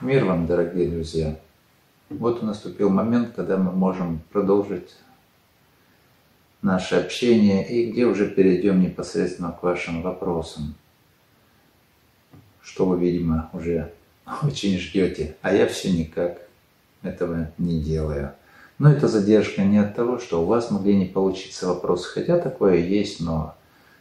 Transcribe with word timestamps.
Мир 0.00 0.24
вам, 0.24 0.46
дорогие 0.46 0.88
друзья! 0.88 1.38
Вот 2.08 2.42
и 2.42 2.46
наступил 2.46 2.88
момент, 2.88 3.34
когда 3.36 3.58
мы 3.58 3.70
можем 3.70 4.22
продолжить 4.32 4.96
наше 6.62 6.94
общение 6.94 7.68
и 7.68 7.92
где 7.92 8.06
уже 8.06 8.26
перейдем 8.26 8.80
непосредственно 8.80 9.52
к 9.52 9.62
вашим 9.62 10.00
вопросам, 10.00 10.74
что 12.62 12.86
вы, 12.86 12.98
видимо, 12.98 13.50
уже 13.52 13.92
очень 14.42 14.78
ждете, 14.78 15.36
а 15.42 15.52
я 15.52 15.66
все 15.66 15.92
никак 15.92 16.48
этого 17.02 17.52
не 17.58 17.78
делаю. 17.78 18.32
Но 18.78 18.90
это 18.90 19.06
задержка 19.06 19.64
не 19.64 19.76
от 19.76 19.94
того, 19.94 20.18
что 20.18 20.42
у 20.42 20.46
вас 20.46 20.70
могли 20.70 20.96
не 20.96 21.04
получиться 21.04 21.68
вопросы, 21.68 22.08
хотя 22.08 22.38
такое 22.38 22.76
есть, 22.76 23.20
но 23.20 23.54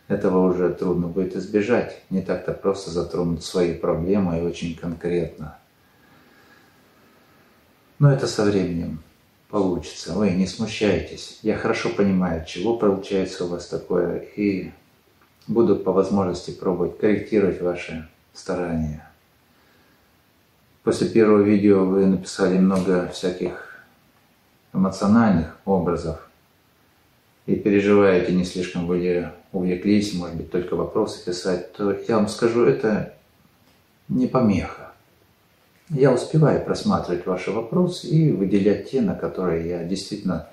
этого 0.08 0.50
уже 0.50 0.74
трудно 0.74 1.10
будет 1.10 1.36
избежать. 1.36 2.02
Не 2.10 2.22
так-то 2.22 2.54
просто 2.54 2.90
затронуть 2.90 3.44
свои 3.44 3.74
проблемы 3.74 4.40
и 4.40 4.44
очень 4.44 4.78
конкретно. 4.78 5.59
Но 8.00 8.12
это 8.12 8.28
со 8.28 8.46
временем 8.46 9.04
получится. 9.50 10.14
Вы 10.14 10.32
не 10.32 10.48
смущайтесь. 10.48 11.40
Я 11.42 11.58
хорошо 11.58 11.90
понимаю, 11.90 12.46
чего 12.46 12.78
получается 12.78 13.46
у 13.46 13.50
вас 13.50 13.68
такое, 13.68 14.20
и 14.20 14.72
буду 15.48 15.76
по 15.76 15.92
возможности 15.92 16.52
пробовать 16.52 16.98
корректировать 16.98 17.62
ваши 17.62 18.08
старания. 18.34 19.06
После 20.84 21.10
первого 21.10 21.42
видео 21.42 21.86
вы 21.86 22.06
написали 22.06 22.58
много 22.58 23.10
всяких 23.10 23.84
эмоциональных 24.74 25.58
образов 25.66 26.30
и 27.48 27.56
переживаете, 27.56 28.34
не 28.34 28.46
слишком 28.46 28.88
были 28.88 29.32
увлеклись, 29.52 30.14
может 30.14 30.36
быть, 30.36 30.52
только 30.52 30.76
вопросы 30.76 31.26
писать, 31.26 31.74
то 31.74 31.92
я 31.92 32.18
вам 32.18 32.28
скажу, 32.28 32.64
это 32.64 33.16
не 34.08 34.28
помеха. 34.28 34.89
Я 35.90 36.14
успеваю 36.14 36.64
просматривать 36.64 37.26
ваши 37.26 37.52
вопросы 37.52 38.08
и 38.08 38.32
выделять 38.32 38.92
те, 38.92 39.02
на 39.02 39.16
которые 39.16 39.68
я 39.68 39.84
действительно 39.84 40.48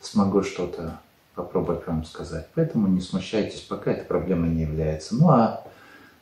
смогу 0.00 0.42
что-то 0.42 0.98
попробовать 1.36 1.86
вам 1.86 2.04
сказать. 2.04 2.48
Поэтому 2.56 2.88
не 2.88 3.00
смущайтесь, 3.00 3.60
пока 3.60 3.92
эта 3.92 4.04
проблема 4.04 4.48
не 4.48 4.62
является. 4.62 5.14
Ну 5.14 5.28
а 5.30 5.64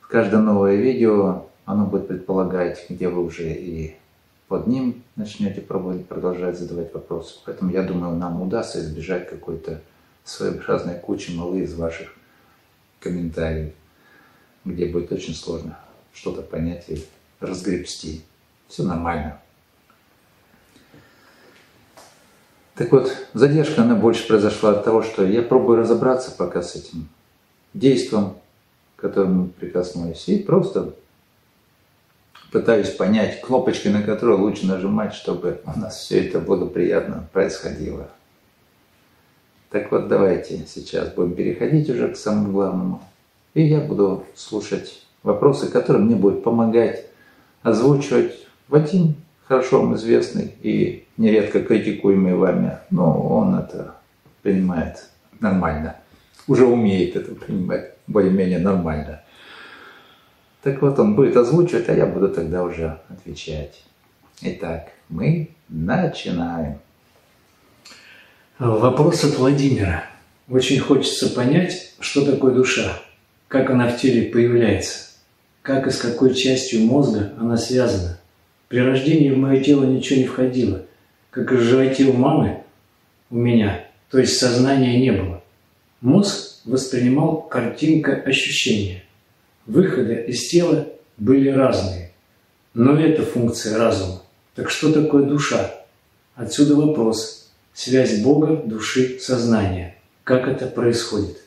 каждое 0.01 0.41
новое 0.41 0.75
видео, 0.75 1.47
оно 1.65 1.87
будет 1.87 2.07
предполагать, 2.07 2.85
где 2.87 3.09
вы 3.09 3.23
уже 3.23 3.51
и 3.51 3.95
под 4.47 4.67
ним 4.67 5.01
начнете 5.15 5.61
пробовать 5.61 6.05
продолжать 6.05 6.59
задавать 6.59 6.93
вопросы. 6.93 7.39
Поэтому 7.45 7.71
я 7.71 7.81
думаю, 7.81 8.15
нам 8.15 8.43
удастся 8.43 8.79
избежать 8.79 9.27
какой-то 9.27 9.81
своеобразной 10.23 10.99
кучи 10.99 11.31
малы 11.31 11.61
из 11.61 11.73
ваших 11.73 12.13
комментариев, 12.99 13.73
где 14.65 14.85
будет 14.85 15.11
очень 15.11 15.33
сложно 15.33 15.79
что-то 16.13 16.43
понять 16.43 16.85
и 16.89 17.03
разгребсти. 17.39 18.23
Все 18.71 18.83
нормально. 18.83 19.37
Так 22.75 22.89
вот, 22.93 23.11
задержка, 23.33 23.81
она 23.81 23.95
больше 23.95 24.25
произошла 24.25 24.71
от 24.71 24.85
того, 24.85 25.03
что 25.03 25.25
я 25.25 25.41
пробую 25.41 25.79
разобраться 25.79 26.31
пока 26.31 26.61
с 26.61 26.77
этим 26.77 27.09
действием, 27.73 28.35
к 28.95 29.01
которому 29.01 29.49
прикоснулись, 29.49 30.25
и 30.29 30.37
просто 30.37 30.93
пытаюсь 32.53 32.91
понять 32.91 33.41
кнопочки, 33.41 33.89
на 33.89 34.03
которые 34.03 34.37
лучше 34.37 34.65
нажимать, 34.67 35.13
чтобы 35.13 35.59
у 35.65 35.77
нас 35.77 35.97
все 35.97 36.25
это 36.25 36.39
благоприятно 36.39 37.27
происходило. 37.33 38.07
Так 39.69 39.91
вот, 39.91 40.07
давайте 40.07 40.65
сейчас 40.65 41.09
будем 41.09 41.35
переходить 41.35 41.89
уже 41.89 42.07
к 42.07 42.15
самому 42.15 42.53
главному. 42.53 43.03
И 43.53 43.63
я 43.63 43.81
буду 43.81 44.25
слушать 44.33 45.05
вопросы, 45.23 45.69
которые 45.69 46.05
мне 46.05 46.15
будут 46.15 46.41
помогать 46.41 47.07
озвучивать 47.63 48.47
Вадим 48.71 49.15
хорошо 49.49 49.81
вам 49.81 49.95
известный 49.95 50.55
и 50.61 51.05
нередко 51.17 51.61
критикуемый 51.61 52.35
вами, 52.35 52.77
но 52.89 53.21
он 53.21 53.59
это 53.59 53.95
принимает 54.43 55.09
нормально. 55.41 55.97
Уже 56.47 56.65
умеет 56.65 57.17
это 57.17 57.35
принимать 57.35 57.95
более-менее 58.07 58.59
нормально. 58.59 59.23
Так 60.63 60.81
вот, 60.81 60.97
он 60.99 61.15
будет 61.15 61.35
озвучивать, 61.35 61.89
а 61.89 61.93
я 61.93 62.05
буду 62.05 62.29
тогда 62.29 62.63
уже 62.63 63.01
отвечать. 63.09 63.83
Итак, 64.41 64.93
мы 65.09 65.49
начинаем. 65.67 66.79
Вопрос 68.57 69.25
от 69.25 69.37
Владимира. 69.37 70.05
Очень 70.47 70.79
хочется 70.79 71.29
понять, 71.31 71.95
что 71.99 72.25
такое 72.25 72.53
душа, 72.53 73.01
как 73.49 73.69
она 73.69 73.89
в 73.89 73.99
теле 73.99 74.31
появляется, 74.31 75.09
как 75.61 75.87
и 75.87 75.91
с 75.91 75.97
какой 75.97 76.33
частью 76.33 76.85
мозга 76.85 77.33
она 77.37 77.57
связана. 77.57 78.20
При 78.71 78.79
рождении 78.79 79.29
в 79.31 79.37
мое 79.37 79.61
тело 79.61 79.83
ничего 79.83 80.21
не 80.21 80.27
входило, 80.27 80.85
как 81.29 81.51
и 81.51 81.55
в 81.57 81.59
животе 81.59 82.05
у 82.05 82.13
мамы 82.13 82.63
у 83.29 83.35
меня, 83.35 83.85
то 84.09 84.17
есть 84.17 84.37
сознания 84.37 84.97
не 84.97 85.11
было. 85.11 85.43
Мозг 85.99 86.61
воспринимал 86.63 87.41
картинка 87.41 88.13
ощущения. 88.13 89.03
Выходы 89.65 90.23
из 90.25 90.47
тела 90.47 90.87
были 91.17 91.49
разные. 91.49 92.13
Но 92.73 92.97
это 92.97 93.23
функция 93.23 93.77
разума. 93.77 94.21
Так 94.55 94.69
что 94.69 94.93
такое 94.93 95.23
душа? 95.23 95.69
Отсюда 96.35 96.75
вопрос. 96.75 97.51
Связь 97.73 98.21
Бога, 98.21 98.55
души, 98.55 99.19
сознания. 99.19 99.97
Как 100.23 100.47
это 100.47 100.67
происходит? 100.67 101.43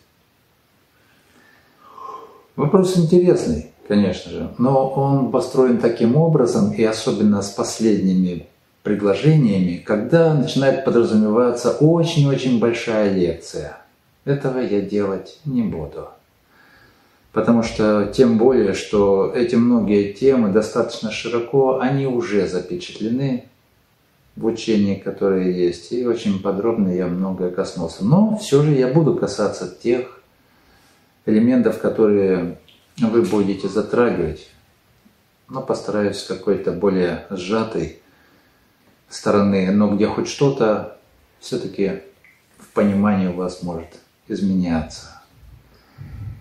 Вопрос 2.55 2.99
интересный 2.99 3.71
конечно 3.87 4.31
же. 4.31 4.51
Но 4.59 4.91
он 4.91 5.31
построен 5.31 5.79
таким 5.79 6.17
образом, 6.17 6.73
и 6.73 6.83
особенно 6.85 7.43
с 7.43 7.51
последними 7.51 8.47
предложениями, 8.83 9.77
когда 9.77 10.35
начинает 10.35 10.85
подразумеваться 10.85 11.71
очень-очень 11.73 12.61
большая 12.61 13.13
лекция. 13.13 13.79
Этого 14.25 14.59
я 14.59 14.81
делать 14.81 15.41
не 15.45 15.63
буду. 15.63 16.09
Потому 17.33 17.63
что 17.63 18.13
тем 18.15 18.39
более, 18.39 18.75
что 18.75 19.33
эти 19.35 19.57
многие 19.57 20.13
темы 20.13 20.51
достаточно 20.51 21.11
широко, 21.11 21.81
они 21.81 22.07
уже 22.07 22.47
запечатлены 22.47 23.47
в 24.37 24.47
учении, 24.47 24.97
которое 24.97 25.51
есть, 25.51 25.93
и 25.93 26.07
очень 26.07 26.41
подробно 26.41 26.89
я 26.89 27.07
многое 27.07 27.51
коснулся. 27.51 28.05
Но 28.05 28.37
все 28.37 28.63
же 28.63 28.73
я 28.73 28.89
буду 28.89 29.15
касаться 29.15 29.75
тех 29.83 30.21
элементов, 31.27 31.79
которые 31.79 32.59
вы 32.99 33.23
будете 33.23 33.69
затрагивать, 33.69 34.49
но 35.49 35.63
постараюсь 35.63 36.23
какой-то 36.23 36.73
более 36.73 37.27
сжатой 37.31 38.01
стороны, 39.09 39.71
но 39.71 39.95
где 39.95 40.07
хоть 40.07 40.29
что-то 40.29 40.99
все-таки 41.41 42.03
в 42.59 42.69
понимании 42.69 43.29
у 43.29 43.35
вас 43.35 43.63
может 43.63 43.89
изменяться. 44.29 45.21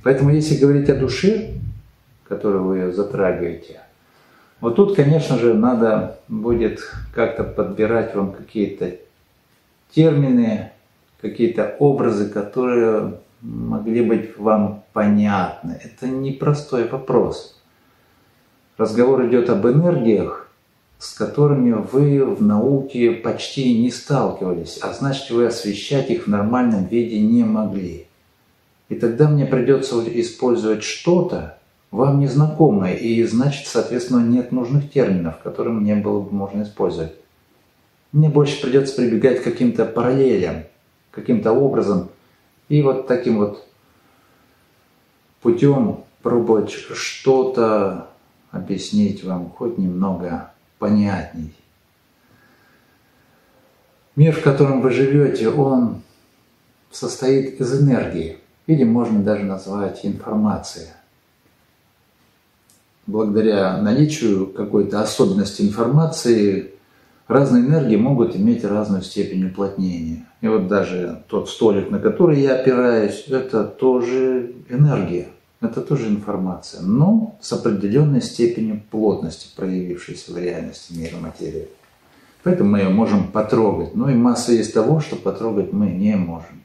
Поэтому 0.04 0.32
если 0.32 0.58
говорить 0.58 0.90
о 0.90 0.96
душе, 0.96 1.54
которую 2.28 2.64
вы 2.64 2.92
затрагиваете, 2.92 3.82
вот 4.60 4.76
тут, 4.76 4.96
конечно 4.96 5.38
же, 5.38 5.54
надо 5.54 6.20
будет 6.30 6.80
как-то 7.14 7.44
подбирать 7.44 8.16
вам 8.16 8.32
какие-то 8.32 8.96
термины, 9.94 10.72
какие-то 11.22 11.76
образы, 11.80 12.30
которые 12.30 13.20
могли 13.44 14.02
быть 14.02 14.38
вам 14.38 14.84
понятны. 14.94 15.80
Это 15.84 16.08
непростой 16.08 16.88
вопрос. 16.88 17.60
Разговор 18.78 19.28
идет 19.28 19.50
об 19.50 19.68
энергиях, 19.68 20.50
с 20.98 21.14
которыми 21.14 21.74
вы 21.74 22.26
в 22.26 22.42
науке 22.42 23.12
почти 23.12 23.78
не 23.80 23.92
сталкивались, 23.92 24.80
а 24.82 24.94
значит 24.94 25.30
вы 25.30 25.46
освещать 25.46 26.10
их 26.10 26.24
в 26.24 26.28
нормальном 26.28 26.86
виде 26.86 27.20
не 27.20 27.44
могли. 27.44 28.08
И 28.90 28.96
тогда 28.96 29.28
мне 29.28 29.46
придется 29.46 30.02
использовать 30.20 30.84
что-то, 30.84 31.58
вам 31.92 32.20
незнакомое, 32.20 32.96
и 32.96 33.24
значит, 33.24 33.68
соответственно, 33.68 34.26
нет 34.26 34.52
нужных 34.52 34.92
терминов, 34.92 35.40
которые 35.44 35.74
мне 35.74 35.96
было 35.96 36.22
бы 36.22 36.32
можно 36.34 36.64
использовать. 36.64 37.14
Мне 38.12 38.30
больше 38.30 38.62
придется 38.62 38.96
прибегать 38.96 39.42
к 39.42 39.44
каким-то 39.44 39.86
параллелям, 39.86 40.64
каким-то 41.12 41.52
образом– 41.52 42.10
и 42.70 42.82
вот 42.82 43.08
таким 43.08 43.38
вот 43.38 43.68
путем 45.42 46.04
пробовать 46.22 46.72
что-то 46.72 48.10
объяснить 48.52 49.24
вам 49.24 49.50
хоть 49.50 49.78
немного 49.78 50.52
понятней. 50.80 51.54
Мир, 54.16 54.36
в 54.36 54.44
котором 54.44 54.82
вы 54.82 54.92
живете, 54.92 55.50
он 55.50 56.02
состоит 56.92 57.60
из 57.60 57.82
энергии, 57.82 58.38
или 58.68 58.84
можно 58.84 59.24
даже 59.24 59.44
назвать 59.44 60.06
информацией. 60.06 60.90
Благодаря 63.08 63.82
наличию 63.82 64.48
какой-то 64.48 65.02
особенности 65.02 65.64
информации 65.64 66.74
разные 67.28 67.66
энергии 67.66 67.98
могут 67.98 68.36
иметь 68.36 68.64
разную 68.64 69.02
степень 69.02 69.48
уплотнения. 69.48 70.26
И 70.44 70.48
вот 70.50 70.68
даже 70.68 71.24
тот 71.30 71.50
столик, 71.50 71.90
на 71.90 72.00
который 72.00 72.42
я 72.42 72.56
опираюсь, 72.56 73.28
это 73.30 73.64
тоже 73.64 74.54
энергия. 74.68 75.30
Это 75.62 75.80
тоже 75.80 76.10
информация, 76.10 76.82
но 76.82 77.38
с 77.40 77.54
определенной 77.54 78.22
степенью 78.22 78.82
плотности, 78.92 79.48
проявившейся 79.56 80.34
в 80.34 80.38
реальности 80.38 80.92
мира 80.92 81.16
материи. 81.16 81.70
Поэтому 82.44 82.72
мы 82.72 82.80
ее 82.80 82.90
можем 82.90 83.30
потрогать. 83.30 83.96
Но 83.96 84.10
и 84.10 84.16
масса 84.16 84.52
есть 84.52 84.74
того, 84.74 85.00
что 85.00 85.16
потрогать 85.16 85.72
мы 85.72 85.86
не 85.92 86.18
можем. 86.18 86.62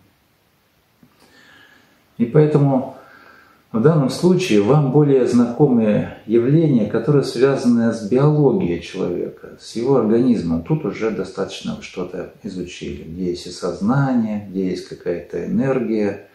И 2.16 2.24
поэтому 2.24 2.96
в 3.70 3.82
данном 3.82 4.08
случае 4.08 4.62
вам 4.62 4.92
более 4.92 5.26
знакомы 5.26 6.14
явления, 6.26 6.86
которые 6.86 7.22
связаны 7.22 7.92
с 7.92 8.08
биологией 8.08 8.80
человека, 8.80 9.58
с 9.60 9.76
его 9.76 9.96
организмом. 9.96 10.62
Тут 10.62 10.86
уже 10.86 11.10
достаточно 11.10 11.76
что-то 11.82 12.32
изучили, 12.42 13.02
где 13.02 13.26
есть 13.26 13.46
и 13.46 13.50
сознание, 13.50 14.48
где 14.48 14.70
есть 14.70 14.88
какая-то 14.88 15.44
энергия, 15.44 16.28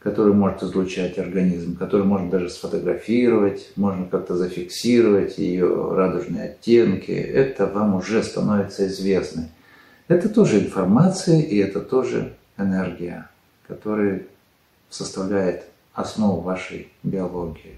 которую 0.00 0.34
может 0.34 0.64
излучать 0.64 1.18
организм, 1.18 1.76
которую 1.76 2.08
можно 2.08 2.28
даже 2.28 2.50
сфотографировать, 2.50 3.70
можно 3.76 4.06
как-то 4.06 4.34
зафиксировать 4.36 5.38
ее 5.38 5.94
радужные 5.94 6.50
оттенки. 6.50 7.12
Это 7.12 7.68
вам 7.68 7.94
уже 7.94 8.24
становится 8.24 8.88
известно. 8.88 9.48
Это 10.08 10.28
тоже 10.28 10.58
информация 10.58 11.40
и 11.40 11.58
это 11.58 11.80
тоже 11.80 12.32
энергия, 12.58 13.28
которая 13.68 14.26
составляет 14.90 15.71
основу 15.94 16.40
вашей 16.40 16.88
биологии. 17.02 17.76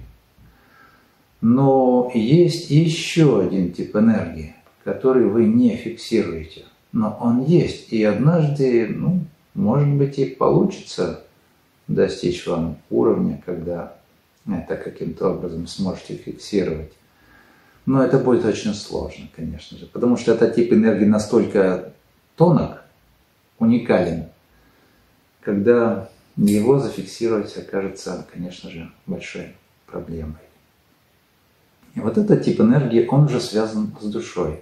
Но 1.41 2.11
есть 2.15 2.71
еще 2.71 3.43
один 3.43 3.73
тип 3.73 3.95
энергии, 3.97 4.55
который 4.83 5.27
вы 5.27 5.45
не 5.45 5.77
фиксируете. 5.77 6.65
Но 6.93 7.19
он 7.21 7.45
есть. 7.45 7.93
И 7.93 8.03
однажды, 8.05 8.89
ну, 8.89 9.21
может 9.55 9.89
быть, 9.89 10.19
и 10.19 10.27
получится 10.27 11.25
достичь 11.89 12.47
вам 12.47 12.79
уровня, 12.89 13.43
когда 13.45 13.95
это 14.47 14.77
каким-то 14.77 15.31
образом 15.31 15.67
сможете 15.67 16.15
фиксировать. 16.17 16.93
Но 17.87 18.03
это 18.03 18.19
будет 18.19 18.45
очень 18.45 18.73
сложно, 18.73 19.29
конечно 19.35 19.77
же, 19.77 19.87
потому 19.87 20.17
что 20.17 20.33
этот 20.33 20.55
тип 20.55 20.73
энергии 20.73 21.05
настолько 21.05 21.93
тонок, 22.37 22.85
уникален, 23.59 24.29
когда 25.43 26.09
его 26.37 26.79
зафиксировать 26.79 27.57
окажется, 27.57 28.27
конечно 28.33 28.71
же, 28.71 28.91
большой 29.07 29.55
проблемой. 29.87 30.41
И 31.95 32.01
вот 32.01 32.19
этот 32.19 32.45
тип 32.45 32.61
энергии, 32.61 33.07
он 33.09 33.25
уже 33.25 33.41
связан 33.41 33.95
с 34.01 34.07
душой. 34.07 34.61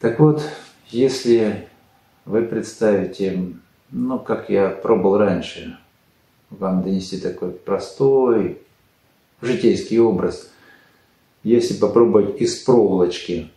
Так 0.00 0.18
вот, 0.18 0.42
если 0.88 1.68
вы 2.24 2.42
представите, 2.42 3.52
ну, 3.90 4.18
как 4.18 4.48
я 4.48 4.70
пробовал 4.70 5.18
раньше, 5.18 5.78
вам 6.50 6.82
донести 6.82 7.18
такой 7.18 7.50
простой 7.50 8.62
житейский 9.42 9.98
образ, 9.98 10.50
если 11.42 11.74
попробовать 11.74 12.40
из 12.40 12.56
проволочки, 12.56 13.50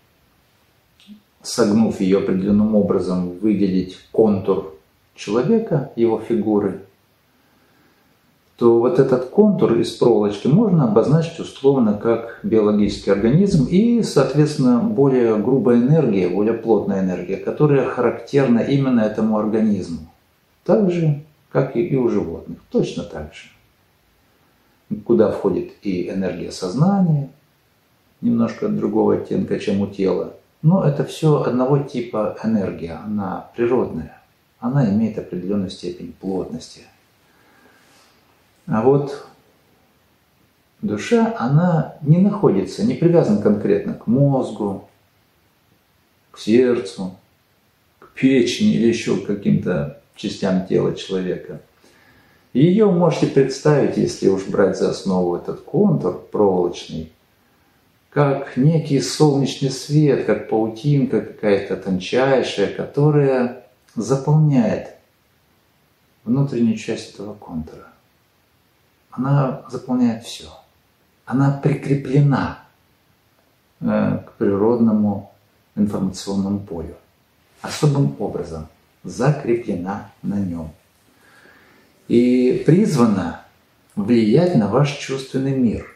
согнув 1.41 1.99
ее 2.01 2.19
определенным 2.19 2.75
образом, 2.75 3.37
выделить 3.39 3.97
контур 4.11 4.70
человека, 5.15 5.91
его 5.95 6.19
фигуры, 6.19 6.81
то 8.61 8.79
вот 8.79 8.99
этот 8.99 9.31
контур 9.31 9.73
из 9.79 9.89
проволочки 9.89 10.47
можно 10.47 10.83
обозначить 10.83 11.39
условно 11.39 11.95
как 11.95 12.39
биологический 12.43 13.09
организм 13.09 13.65
и, 13.65 14.03
соответственно, 14.03 14.77
более 14.79 15.35
грубая 15.37 15.77
энергия, 15.77 16.29
более 16.29 16.53
плотная 16.53 16.99
энергия, 16.99 17.37
которая 17.37 17.89
характерна 17.89 18.59
именно 18.59 18.99
этому 18.99 19.39
организму. 19.39 20.07
Так 20.63 20.91
же, 20.91 21.23
как 21.51 21.75
и 21.75 21.97
у 21.97 22.07
животных, 22.07 22.59
точно 22.69 23.01
так 23.01 23.33
же. 23.33 23.49
Куда 25.05 25.31
входит 25.31 25.71
и 25.81 26.11
энергия 26.11 26.51
сознания, 26.51 27.29
немножко 28.21 28.67
другого 28.67 29.15
оттенка, 29.15 29.57
чем 29.57 29.81
у 29.81 29.87
тела. 29.87 30.33
Но 30.61 30.83
это 30.85 31.03
все 31.03 31.41
одного 31.41 31.79
типа 31.79 32.37
энергия, 32.43 32.99
она 33.03 33.47
природная 33.55 34.20
она 34.61 34.87
имеет 34.89 35.17
определенную 35.17 35.71
степень 35.71 36.13
плотности. 36.13 36.83
А 38.67 38.81
вот 38.83 39.27
душа, 40.81 41.35
она 41.37 41.97
не 42.01 42.19
находится, 42.19 42.85
не 42.85 42.93
привязана 42.93 43.41
конкретно 43.41 43.95
к 43.95 44.07
мозгу, 44.07 44.87
к 46.29 46.37
сердцу, 46.37 47.17
к 47.99 48.11
печени 48.11 48.75
или 48.75 48.87
еще 48.87 49.17
к 49.17 49.25
каким-то 49.25 49.99
частям 50.15 50.67
тела 50.67 50.95
человека. 50.95 51.59
Ее 52.53 52.85
можете 52.85 53.27
представить, 53.27 53.97
если 53.97 54.27
уж 54.27 54.45
брать 54.45 54.77
за 54.77 54.91
основу 54.91 55.37
этот 55.37 55.61
контур 55.61 56.21
проволочный, 56.31 57.11
как 58.11 58.57
некий 58.57 58.99
солнечный 58.99 59.71
свет, 59.71 60.25
как 60.25 60.49
паутинка 60.49 61.21
какая-то 61.21 61.77
тончайшая, 61.77 62.67
которая 62.67 63.60
заполняет 63.95 64.95
внутреннюю 66.23 66.77
часть 66.77 67.13
этого 67.13 67.33
контура. 67.33 67.87
Она 69.09 69.63
заполняет 69.69 70.23
все. 70.23 70.49
Она 71.25 71.51
прикреплена 71.51 72.59
э, 73.79 74.19
к 74.25 74.33
природному 74.33 75.31
информационному 75.75 76.59
полю. 76.59 76.95
Особым 77.61 78.15
образом 78.19 78.67
закреплена 79.03 80.11
на 80.21 80.35
нем. 80.35 80.71
И 82.07 82.63
призвана 82.65 83.41
влиять 83.95 84.55
на 84.55 84.67
ваш 84.67 84.97
чувственный 84.97 85.55
мир. 85.55 85.87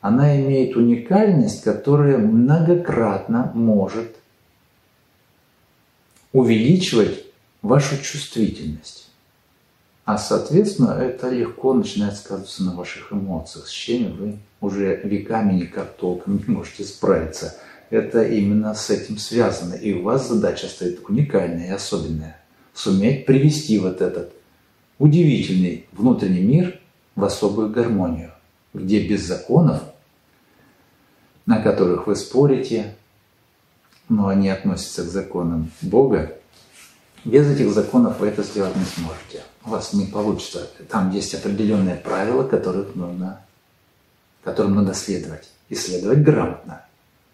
Она 0.00 0.40
имеет 0.40 0.76
уникальность, 0.76 1.62
которая 1.62 2.18
многократно 2.18 3.50
может 3.54 4.16
увеличивать 6.36 7.24
вашу 7.62 7.96
чувствительность. 8.02 9.08
А 10.04 10.18
соответственно, 10.18 10.90
это 10.90 11.30
легко 11.30 11.72
начинает 11.72 12.14
сказываться 12.14 12.62
на 12.62 12.76
ваших 12.76 13.10
эмоциях, 13.10 13.66
с 13.66 13.70
чем 13.70 14.12
вы 14.18 14.38
уже 14.60 15.00
веками 15.02 15.54
никак 15.54 15.96
толком 15.96 16.36
не 16.36 16.44
можете 16.54 16.84
справиться. 16.84 17.56
Это 17.88 18.22
именно 18.22 18.74
с 18.74 18.90
этим 18.90 19.16
связано. 19.16 19.74
И 19.74 19.94
у 19.94 20.02
вас 20.02 20.28
задача 20.28 20.66
стоит 20.66 21.00
уникальная 21.08 21.68
и 21.68 21.72
особенная. 21.72 22.38
Суметь 22.74 23.24
привести 23.24 23.78
вот 23.78 24.02
этот 24.02 24.34
удивительный 24.98 25.86
внутренний 25.92 26.42
мир 26.42 26.78
в 27.14 27.24
особую 27.24 27.70
гармонию, 27.70 28.32
где 28.74 29.08
без 29.08 29.22
законов, 29.22 29.80
на 31.46 31.62
которых 31.62 32.06
вы 32.06 32.14
спорите, 32.14 32.94
но 34.08 34.28
они 34.28 34.48
относятся 34.48 35.02
к 35.02 35.08
законам 35.08 35.70
Бога, 35.82 36.32
без 37.24 37.50
этих 37.50 37.72
законов 37.72 38.20
вы 38.20 38.28
это 38.28 38.42
сделать 38.42 38.76
не 38.76 38.84
сможете. 38.84 39.42
У 39.64 39.70
вас 39.70 39.92
не 39.92 40.06
получится. 40.06 40.68
Там 40.88 41.10
есть 41.10 41.34
определенные 41.34 41.96
правила, 41.96 42.44
которых 42.44 42.94
нужно, 42.94 43.40
которым 44.44 44.76
надо 44.76 44.94
следовать. 44.94 45.48
И 45.68 45.74
следовать 45.74 46.22
грамотно. 46.22 46.82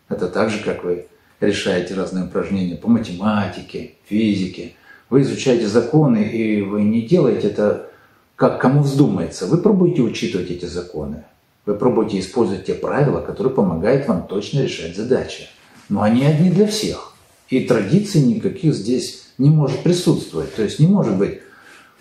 Это 0.08 0.28
так 0.28 0.48
же, 0.48 0.64
как 0.64 0.84
вы 0.84 1.08
решаете 1.40 1.94
разные 1.94 2.24
упражнения 2.24 2.76
по 2.76 2.88
математике, 2.88 3.94
физике. 4.06 4.72
Вы 5.10 5.22
изучаете 5.22 5.66
законы, 5.66 6.22
и 6.24 6.62
вы 6.62 6.84
не 6.84 7.02
делаете 7.02 7.48
это 7.48 7.90
как 8.36 8.60
кому 8.60 8.82
вздумается. 8.82 9.46
Вы 9.46 9.58
пробуете 9.58 10.00
учитывать 10.00 10.50
эти 10.50 10.64
законы. 10.64 11.24
Вы 11.66 11.74
пробуете 11.74 12.18
использовать 12.18 12.64
те 12.64 12.74
правила, 12.74 13.20
которые 13.20 13.54
помогают 13.54 14.08
вам 14.08 14.26
точно 14.26 14.60
решать 14.60 14.96
задачи. 14.96 15.48
Но 15.92 16.00
они 16.00 16.24
одни 16.24 16.48
для 16.48 16.66
всех. 16.66 17.12
И 17.50 17.66
традиций 17.66 18.22
никаких 18.22 18.72
здесь 18.72 19.24
не 19.36 19.50
может 19.50 19.82
присутствовать. 19.82 20.54
То 20.54 20.62
есть 20.62 20.78
не 20.78 20.86
может 20.86 21.18
быть 21.18 21.40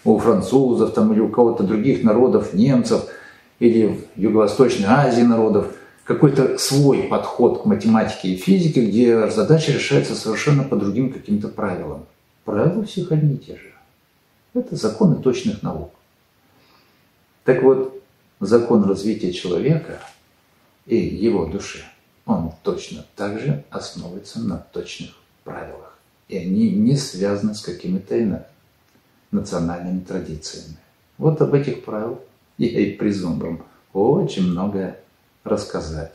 у 0.05 0.17
французов 0.17 0.93
там, 0.93 1.11
или 1.11 1.19
у 1.19 1.27
кого-то 1.27 1.63
других 1.63 2.01
народов, 2.01 2.53
немцев 2.53 3.03
или 3.59 3.87
в 3.87 4.17
Юго-Восточной 4.17 4.87
Азии 4.87 5.23
народов 5.23 5.75
какой-то 6.05 6.57
свой 6.57 7.03
подход 7.03 7.63
к 7.63 7.65
математике 7.65 8.29
и 8.29 8.37
физике, 8.37 8.85
где 8.85 9.29
задача 9.29 9.73
решается 9.73 10.15
совершенно 10.15 10.63
по 10.63 10.77
другим 10.77 11.11
каким-то 11.11 11.49
правилам. 11.49 12.05
Правила 12.45 12.85
всех 12.85 13.11
одни 13.11 13.35
и 13.35 13.39
те 13.39 13.57
же. 13.57 13.73
Это 14.53 14.77
законы 14.77 15.17
точных 15.17 15.63
наук. 15.63 15.91
Так 17.43 17.61
вот, 17.61 18.01
закон 18.39 18.85
развития 18.85 19.33
человека 19.33 19.99
и 20.85 20.95
его 20.95 21.45
души– 21.45 21.83
он 22.31 22.51
точно 22.63 23.05
так 23.15 23.39
же 23.39 23.63
основывается 23.69 24.39
на 24.39 24.57
точных 24.57 25.11
правилах. 25.43 25.97
И 26.27 26.37
они 26.37 26.71
не 26.71 26.95
связаны 26.95 27.53
с 27.53 27.61
какими-то 27.61 28.47
национальными 29.31 29.99
традициями. 29.99 30.77
Вот 31.17 31.41
об 31.41 31.53
этих 31.53 31.83
правилах 31.83 32.19
я 32.57 32.67
и 32.67 32.93
призван 32.93 33.39
вам 33.39 33.65
очень 33.93 34.47
многое 34.47 34.97
рассказать. 35.43 36.13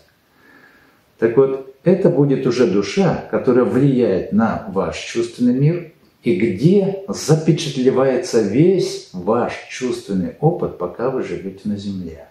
Так 1.18 1.36
вот, 1.36 1.74
это 1.84 2.10
будет 2.10 2.46
уже 2.46 2.66
душа, 2.66 3.26
которая 3.30 3.64
влияет 3.64 4.32
на 4.32 4.66
ваш 4.68 4.98
чувственный 4.98 5.54
мир, 5.54 5.92
и 6.22 6.34
где 6.34 7.04
запечатлевается 7.08 8.40
весь 8.40 9.10
ваш 9.12 9.52
чувственный 9.70 10.34
опыт, 10.40 10.76
пока 10.76 11.10
вы 11.10 11.22
живете 11.22 11.60
на 11.64 11.76
Земле. 11.76 12.26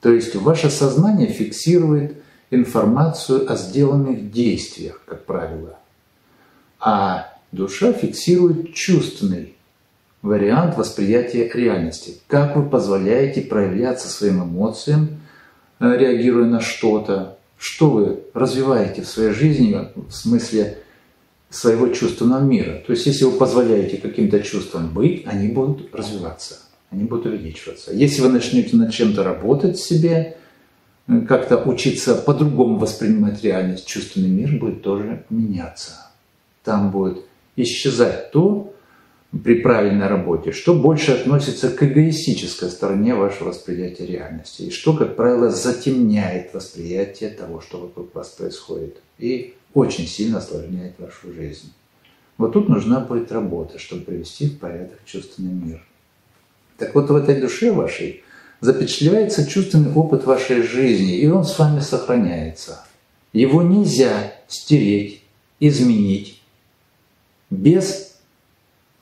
То 0.00 0.10
есть 0.10 0.34
ваше 0.34 0.70
сознание 0.70 1.28
фиксирует 1.28 2.16
информацию 2.50 3.50
о 3.50 3.56
сделанных 3.56 4.30
действиях, 4.30 5.02
как 5.06 5.24
правило, 5.24 5.78
а 6.78 7.32
душа 7.52 7.92
фиксирует 7.92 8.74
чувственный 8.74 9.54
вариант 10.22 10.76
восприятия 10.76 11.50
реальности. 11.54 12.18
Как 12.26 12.56
вы 12.56 12.68
позволяете 12.68 13.42
проявляться 13.42 14.08
своим 14.08 14.42
эмоциям, 14.44 15.20
э, 15.78 15.96
реагируя 15.96 16.46
на 16.46 16.60
что-то, 16.60 17.38
что 17.58 17.90
вы 17.90 18.20
развиваете 18.34 19.02
в 19.02 19.08
своей 19.08 19.32
жизни 19.32 19.88
в 19.94 20.10
смысле 20.10 20.78
своего 21.50 21.88
чувственного 21.88 22.40
мира. 22.40 22.82
То 22.86 22.92
есть, 22.92 23.06
если 23.06 23.24
вы 23.24 23.32
позволяете 23.32 23.96
каким-то 23.96 24.40
чувствам 24.40 24.94
быть, 24.94 25.24
они 25.26 25.48
будут 25.48 25.92
развиваться, 25.94 26.58
они 26.90 27.04
будут 27.04 27.26
увеличиваться. 27.26 27.92
Если 27.92 28.22
вы 28.22 28.28
начнете 28.28 28.76
над 28.76 28.92
чем-то 28.92 29.24
работать 29.24 29.76
в 29.76 29.86
себе, 29.86 30.08
э, 30.08 30.49
как-то 31.28 31.56
учиться 31.58 32.14
по-другому 32.14 32.78
воспринимать 32.78 33.42
реальность, 33.42 33.86
чувственный 33.86 34.28
мир 34.28 34.58
будет 34.58 34.82
тоже 34.82 35.24
меняться. 35.30 36.10
Там 36.62 36.90
будет 36.90 37.24
исчезать 37.56 38.30
то, 38.32 38.72
при 39.44 39.60
правильной 39.60 40.08
работе, 40.08 40.50
что 40.50 40.74
больше 40.74 41.12
относится 41.12 41.70
к 41.70 41.82
эгоистической 41.82 42.68
стороне 42.68 43.14
вашего 43.14 43.50
восприятия 43.50 44.06
реальности, 44.06 44.62
и 44.62 44.70
что, 44.70 44.92
как 44.96 45.14
правило, 45.14 45.50
затемняет 45.50 46.52
восприятие 46.52 47.30
того, 47.30 47.60
что 47.60 47.80
вокруг 47.80 48.12
вас 48.14 48.30
происходит, 48.30 49.00
и 49.18 49.54
очень 49.72 50.08
сильно 50.08 50.38
осложняет 50.38 50.94
вашу 50.98 51.32
жизнь. 51.32 51.72
Вот 52.38 52.54
тут 52.54 52.68
нужна 52.68 53.00
будет 53.00 53.30
работа, 53.30 53.78
чтобы 53.78 54.02
привести 54.02 54.48
в 54.48 54.58
порядок 54.58 54.98
чувственный 55.04 55.52
мир. 55.52 55.86
Так 56.76 56.94
вот, 56.94 57.08
в 57.08 57.14
этой 57.14 57.40
душе 57.40 57.70
вашей 57.70 58.24
запечатлевается 58.60 59.46
чувственный 59.46 59.92
опыт 59.92 60.24
вашей 60.24 60.62
жизни, 60.62 61.16
и 61.16 61.28
он 61.28 61.44
с 61.44 61.58
вами 61.58 61.80
сохраняется. 61.80 62.84
Его 63.32 63.62
нельзя 63.62 64.34
стереть, 64.48 65.22
изменить 65.60 66.42
без 67.48 68.16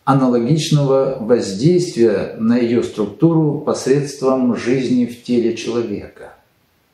аналогичного 0.05 1.19
воздействия 1.21 2.35
на 2.39 2.57
ее 2.57 2.83
структуру 2.83 3.61
посредством 3.61 4.57
жизни 4.57 5.05
в 5.07 5.23
теле 5.23 5.57
человека. 5.57 6.35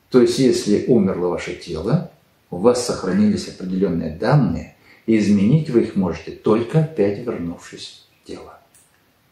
То 0.09 0.21
есть, 0.21 0.39
если 0.39 0.85
умерло 0.87 1.27
ваше 1.29 1.55
тело, 1.55 2.11
у 2.51 2.57
вас 2.57 2.85
сохранились 2.85 3.47
определенные 3.47 4.15
данные, 4.15 4.75
и 5.05 5.17
изменить 5.17 5.69
вы 5.69 5.83
их 5.83 5.95
можете 5.95 6.31
только 6.31 6.81
опять 6.81 7.19
вернувшись 7.19 8.05
в 8.21 8.27
тело, 8.27 8.59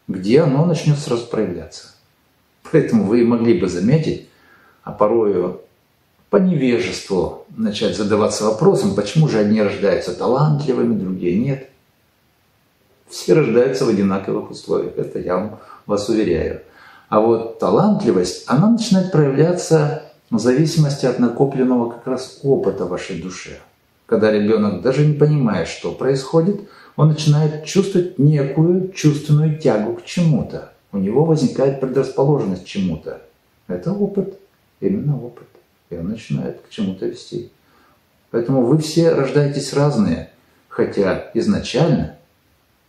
где 0.07 0.41
оно 0.41 0.65
начнет 0.65 0.97
сразу 0.97 1.25
проявляться. 1.27 1.93
Поэтому 2.71 3.05
вы 3.05 3.25
могли 3.25 3.59
бы 3.59 3.67
заметить, 3.67 4.27
а 4.83 4.91
порою 4.91 5.61
по 6.29 6.37
невежеству 6.37 7.45
начать 7.55 7.95
задаваться 7.95 8.45
вопросом, 8.45 8.95
почему 8.95 9.27
же 9.27 9.39
одни 9.39 9.61
рождаются 9.61 10.17
талантливыми, 10.17 10.97
другие 10.97 11.37
нет 11.37 11.69
все 13.13 13.33
рождаются 13.33 13.85
в 13.85 13.89
одинаковых 13.89 14.51
условиях, 14.51 14.97
это 14.97 15.19
я 15.19 15.35
вам, 15.35 15.59
вас 15.85 16.09
уверяю. 16.09 16.61
А 17.09 17.19
вот 17.19 17.59
талантливость, 17.59 18.45
она 18.47 18.71
начинает 18.71 19.11
проявляться 19.11 20.03
в 20.31 20.39
зависимости 20.39 21.05
от 21.05 21.19
накопленного 21.19 21.91
как 21.91 22.07
раз 22.07 22.39
опыта 22.43 22.85
вашей 22.85 23.21
душе. 23.21 23.59
Когда 24.07 24.31
ребенок 24.31 24.81
даже 24.81 25.05
не 25.05 25.13
понимает, 25.13 25.67
что 25.67 25.91
происходит, 25.91 26.61
он 26.95 27.09
начинает 27.09 27.65
чувствовать 27.65 28.17
некую 28.17 28.91
чувственную 28.91 29.59
тягу 29.59 29.95
к 29.95 30.05
чему-то. 30.05 30.73
У 30.93 30.99
него 30.99 31.25
возникает 31.25 31.81
предрасположенность 31.81 32.63
к 32.63 32.67
чему-то. 32.67 33.21
Это 33.67 33.91
опыт, 33.91 34.39
именно 34.79 35.19
опыт. 35.19 35.47
И 35.89 35.97
он 35.97 36.09
начинает 36.09 36.61
к 36.61 36.69
чему-то 36.69 37.07
вести. 37.07 37.51
Поэтому 38.29 38.63
вы 38.63 38.77
все 38.77 39.09
рождаетесь 39.09 39.73
разные, 39.73 40.29
хотя 40.69 41.31
изначально 41.33 42.17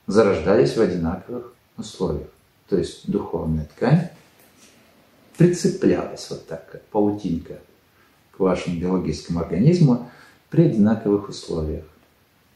зарождались 0.06 0.76
в 0.76 0.80
одинаковых 0.82 1.54
условиях. 1.78 2.28
То 2.68 2.76
есть 2.76 3.10
духовная 3.10 3.64
ткань 3.74 4.10
прицеплялась 5.38 6.28
вот 6.30 6.46
так, 6.46 6.70
как 6.70 6.82
паутинка 6.86 7.58
к 8.32 8.38
вашему 8.38 8.80
биологическому 8.80 9.40
организму 9.40 10.10
при 10.50 10.66
одинаковых 10.66 11.30
условиях. 11.30 11.84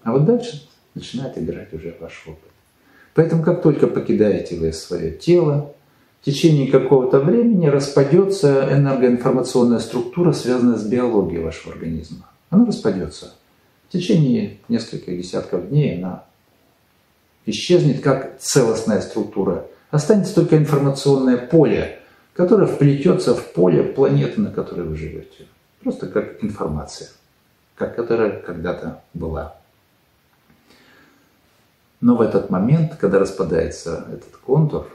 А 0.03 0.13
вот 0.13 0.27
дальше 0.27 0.69
начинает 0.95 1.39
играть 1.39 1.73
уже 1.73 1.97
ваш 2.01 2.27
опыт. 2.27 2.51
Поэтому 3.19 3.43
как 3.43 3.63
только 3.63 3.89
покидаете 3.89 4.55
вы 4.55 4.73
свое 4.73 5.11
тело, 5.11 5.75
в 6.21 6.25
течение 6.25 6.71
какого-то 6.71 7.19
времени 7.19 7.67
распадется 7.67 8.69
энергоинформационная 8.73 9.81
структура, 9.81 10.31
связанная 10.31 10.77
с 10.77 10.85
биологией 10.87 11.43
вашего 11.43 11.73
организма. 11.73 12.31
Она 12.49 12.65
распадется. 12.65 13.35
В 13.89 13.93
течение 13.93 14.59
нескольких 14.69 15.21
десятков 15.21 15.69
дней 15.69 15.99
она 15.99 16.27
исчезнет 17.45 18.03
как 18.03 18.39
целостная 18.39 19.01
структура. 19.01 19.67
Останется 19.91 20.37
только 20.37 20.57
информационное 20.57 21.39
поле, 21.39 21.99
которое 22.35 22.69
вплетется 22.69 23.35
в 23.35 23.53
поле 23.53 23.83
планеты, 23.83 24.41
на 24.41 24.53
которой 24.53 24.87
вы 24.87 24.97
живете. 24.97 25.47
Просто 25.83 26.07
как 26.07 26.45
информация, 26.45 27.09
как 27.75 27.97
которая 27.97 28.41
когда-то 28.43 29.03
была. 29.13 29.58
Но 32.01 32.17
в 32.17 32.21
этот 32.21 32.51
момент, 32.51 32.97
когда 32.97 33.19
распадается 33.19 34.07
этот 34.13 34.37
контур 34.37 34.89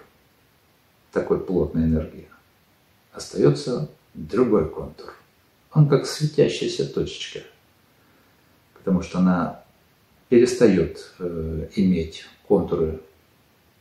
такой 1.12 1.39
плотной 1.39 1.83
энергии, 1.83 2.27
остается 3.12 3.89
другой 4.13 4.69
контур. 4.69 5.13
Он 5.74 5.89
как 5.89 6.05
светящаяся 6.05 6.88
точечка, 6.88 7.39
потому 8.74 9.01
что 9.01 9.19
она 9.19 9.63
перестает 10.29 11.12
э, 11.19 11.67
иметь 11.75 12.25
контуры 12.48 13.01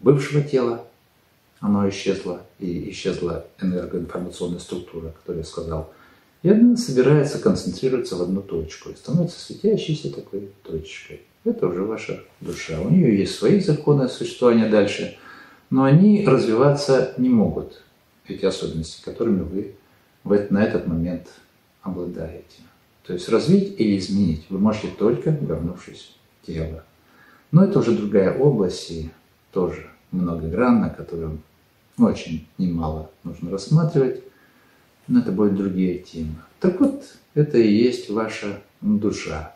бывшего 0.01 0.43
тела, 0.43 0.87
оно 1.61 1.89
исчезло, 1.89 2.43
и 2.59 2.91
исчезла 2.91 3.47
энергоинформационная 3.61 4.59
структура, 4.59 5.11
которую 5.11 5.43
я 5.43 5.49
сказал. 5.49 5.93
И 6.43 6.51
она 6.51 6.77
собирается 6.77 7.39
концентрироваться 7.39 8.17
в 8.17 8.23
одну 8.23 8.43
точку 8.43 8.91
и 8.91 8.97
становится 8.97 9.39
светящейся 9.39 10.13
такой 10.13 10.51
точкой. 10.65 11.23
Это 11.45 11.67
уже 11.67 11.83
ваша 11.83 12.23
душа. 12.41 12.81
У 12.81 12.91
нее 12.91 13.19
есть 13.19 13.35
свои 13.35 13.61
законы 13.61 14.09
существования 14.09 14.69
дальше, 14.69 15.19
но 15.71 15.85
они 15.85 16.25
развиваться 16.25 17.15
не 17.19 17.29
могут, 17.29 17.83
эти 18.29 18.45
особенности, 18.45 19.03
которыми 19.03 19.43
вы 19.43 20.47
на 20.51 20.63
этот 20.63 20.87
момент 20.87 21.29
обладаете. 21.83 22.63
То 23.05 23.13
есть 23.13 23.29
развить 23.29 23.81
или 23.81 23.99
изменить 23.99 24.47
вы 24.49 24.59
можете 24.61 24.89
только 24.89 25.31
вернувшись 25.31 26.17
в 26.41 26.47
тело. 26.47 26.85
Но 27.51 27.65
это 27.65 27.81
уже 27.81 27.97
другая 27.97 28.39
область 28.39 28.91
и 28.91 29.11
тоже 29.51 29.91
многогранно, 30.13 30.91
которую 30.91 31.41
очень 31.99 32.47
немало 32.59 33.11
нужно 33.25 33.51
рассматривать. 33.51 34.23
Но 35.09 35.19
это 35.19 35.33
будут 35.33 35.57
другие 35.57 35.99
темы. 35.99 36.37
Так 36.61 36.81
вот, 36.81 37.05
это 37.35 37.59
и 37.59 37.73
есть 37.73 38.09
ваша 38.09 38.63
душа, 38.81 39.52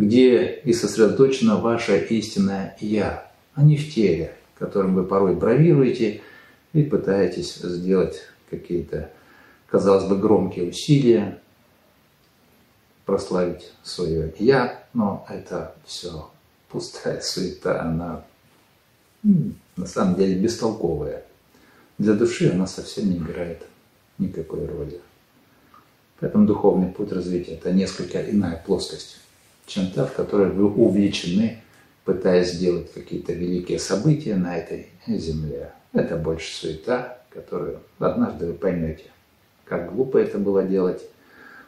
где 0.00 0.60
и 0.64 0.72
сосредоточено 0.72 1.56
ваше 1.56 1.98
истинное 2.10 2.76
«я», 2.80 3.30
а 3.54 3.62
не 3.62 3.76
в 3.76 3.94
теле, 3.94 4.34
которым 4.58 4.94
вы 4.94 5.04
порой 5.04 5.34
бравируете 5.34 6.22
и 6.72 6.82
пытаетесь 6.82 7.56
сделать 7.56 8.22
какие-то, 8.48 9.10
казалось 9.66 10.04
бы, 10.04 10.16
громкие 10.16 10.70
усилия, 10.70 11.38
прославить 13.04 13.72
свое 13.82 14.32
«я», 14.38 14.84
но 14.94 15.26
это 15.28 15.74
все 15.84 16.30
пустая 16.68 17.20
суета, 17.20 17.82
она 17.82 18.24
на 19.22 19.86
самом 19.86 20.14
деле 20.14 20.36
бестолковая. 20.36 21.24
Для 21.98 22.14
души 22.14 22.50
она 22.50 22.66
совсем 22.66 23.10
не 23.10 23.18
играет 23.18 23.66
никакой 24.18 24.66
роли. 24.66 25.00
Поэтому 26.20 26.46
духовный 26.46 26.88
путь 26.88 27.12
развития– 27.12 27.52
это 27.54 27.72
несколько 27.72 28.18
иная 28.30 28.62
плоскость, 28.64 29.18
чем 29.70 29.90
та, 29.92 30.04
в 30.04 30.12
которой 30.12 30.50
вы 30.50 30.66
увлечены, 30.66 31.62
пытаясь 32.04 32.52
сделать 32.52 32.92
какие-то 32.92 33.32
великие 33.32 33.78
события 33.78 34.34
на 34.34 34.56
этой 34.56 34.88
земле. 35.06 35.72
Это 35.92 36.16
больше 36.16 36.52
суета, 36.52 37.18
которую 37.30 37.80
однажды 37.98 38.46
вы 38.46 38.54
поймете, 38.54 39.04
как 39.64 39.94
глупо 39.94 40.18
это 40.18 40.38
было 40.38 40.64
делать, 40.64 41.02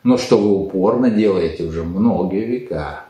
но 0.02 0.18
что 0.18 0.36
вы 0.36 0.50
упорно 0.50 1.10
делаете 1.10 1.62
уже 1.62 1.84
многие 1.84 2.44
века. 2.44 3.04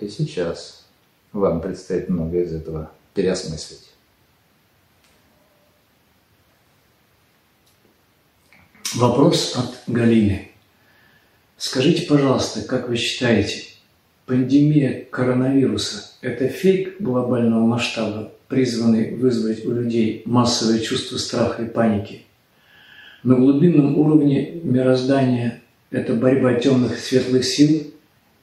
И 0.00 0.08
сейчас 0.08 0.86
вам 1.32 1.60
предстоит 1.60 2.08
много 2.08 2.40
из 2.40 2.52
этого 2.54 2.90
переосмыслить. 3.12 3.90
Вопрос 8.94 9.54
от 9.56 9.82
Галины. 9.86 10.50
Скажите, 11.56 12.06
пожалуйста, 12.06 12.62
как 12.62 12.88
вы 12.88 12.96
считаете, 12.96 13.71
Пандемия 14.26 15.04
коронавируса– 15.10 16.12
это 16.20 16.46
фейк 16.46 17.00
глобального 17.00 17.66
масштаба, 17.66 18.32
призванный 18.46 19.16
вызвать 19.16 19.64
у 19.64 19.72
людей 19.72 20.22
массовое 20.26 20.78
чувство 20.78 21.16
страха 21.16 21.64
и 21.64 21.68
паники. 21.68 22.22
На 23.24 23.34
глубинном 23.34 23.98
уровне 23.98 24.60
мироздания 24.62 25.60
это 25.90 26.14
борьба 26.14 26.54
темных 26.54 26.96
и 26.96 27.00
светлых 27.00 27.44
сил, 27.44 27.92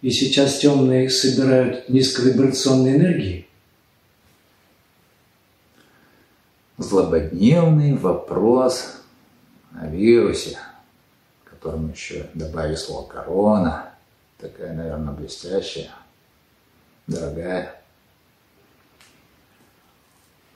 и 0.02 0.10
сейчас 0.12 0.60
темные 0.60 1.10
собирают 1.10 1.88
низковибрационные 1.90 2.98
энергии. 2.98 3.48
Злободневный 6.78 7.96
вопрос 7.96 9.02
о 9.74 9.88
вирусе, 9.88 10.58
которому 11.46 11.92
еще 11.92 12.28
добавили 12.34 12.76
слово 12.76 13.08
«корона», 13.08 13.89
такая, 14.40 14.74
наверное, 14.74 15.14
блестящая, 15.14 15.90
дорогая. 17.08 17.76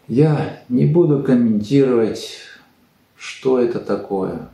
Я 0.08 0.63
не 0.70 0.86
буду 0.86 1.24
комментировать, 1.24 2.40
что 3.16 3.60
это 3.60 3.80
такое, 3.80 4.50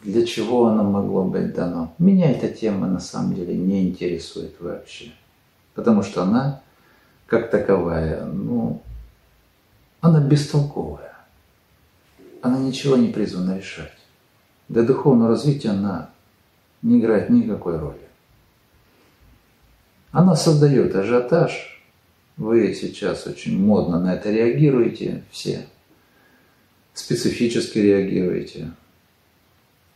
для 0.00 0.26
чего 0.26 0.66
оно 0.66 0.82
могло 0.84 1.24
быть 1.24 1.54
дано. 1.54 1.94
Меня 1.98 2.30
эта 2.30 2.48
тема 2.48 2.86
на 2.86 3.00
самом 3.00 3.34
деле 3.34 3.56
не 3.56 3.88
интересует 3.88 4.60
вообще, 4.60 5.12
потому 5.74 6.02
что 6.02 6.22
она, 6.22 6.62
как 7.26 7.50
таковая, 7.50 8.24
ну, 8.24 8.82
она 10.00 10.20
бестолковая. 10.20 11.14
Она 12.42 12.58
ничего 12.58 12.96
не 12.96 13.08
призвана 13.08 13.56
решать. 13.56 13.96
Для 14.68 14.82
духовного 14.82 15.30
развития 15.30 15.70
она 15.70 16.10
не 16.82 16.98
играет 17.00 17.30
никакой 17.30 17.78
роли. 17.78 18.03
Она 20.14 20.36
создает 20.36 20.94
ажиотаж. 20.94 21.82
Вы 22.36 22.72
сейчас 22.72 23.26
очень 23.26 23.58
модно 23.58 23.98
на 23.98 24.14
это 24.14 24.30
реагируете 24.30 25.24
все. 25.32 25.66
Специфически 26.94 27.78
реагируете. 27.78 28.70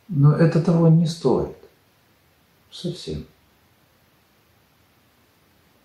Но 0.08 0.34
это 0.34 0.60
того 0.60 0.88
не 0.88 1.06
стоит. 1.06 1.56
Совсем. 2.72 3.26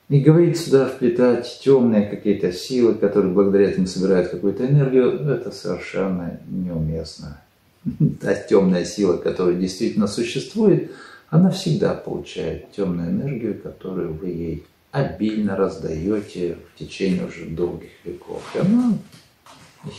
И 0.10 0.20
говорить 0.20 0.60
сюда, 0.60 0.88
вплетать 0.88 1.60
темные 1.64 2.08
какие-то 2.08 2.52
силы, 2.52 2.96
которые 2.96 3.32
благодаря 3.32 3.70
этому 3.70 3.86
собирают 3.86 4.30
какую-то 4.30 4.66
энергию, 4.66 5.30
это 5.30 5.52
совершенно 5.52 6.40
неуместно. 6.48 7.40
Та 8.20 8.34
темная 8.34 8.84
сила, 8.84 9.18
которая 9.18 9.56
действительно 9.56 10.08
существует– 10.08 10.92
она 11.34 11.50
всегда 11.50 11.96
получает 11.96 12.72
темную 12.74 13.10
энергию, 13.10 13.60
которую 13.60 14.14
вы 14.14 14.28
ей 14.28 14.64
обильно 14.92 15.56
раздаете 15.56 16.58
в 16.70 16.78
течение 16.78 17.26
уже 17.26 17.48
долгих 17.48 17.90
веков. 18.04 18.44
И 18.54 18.60
она 18.60 18.94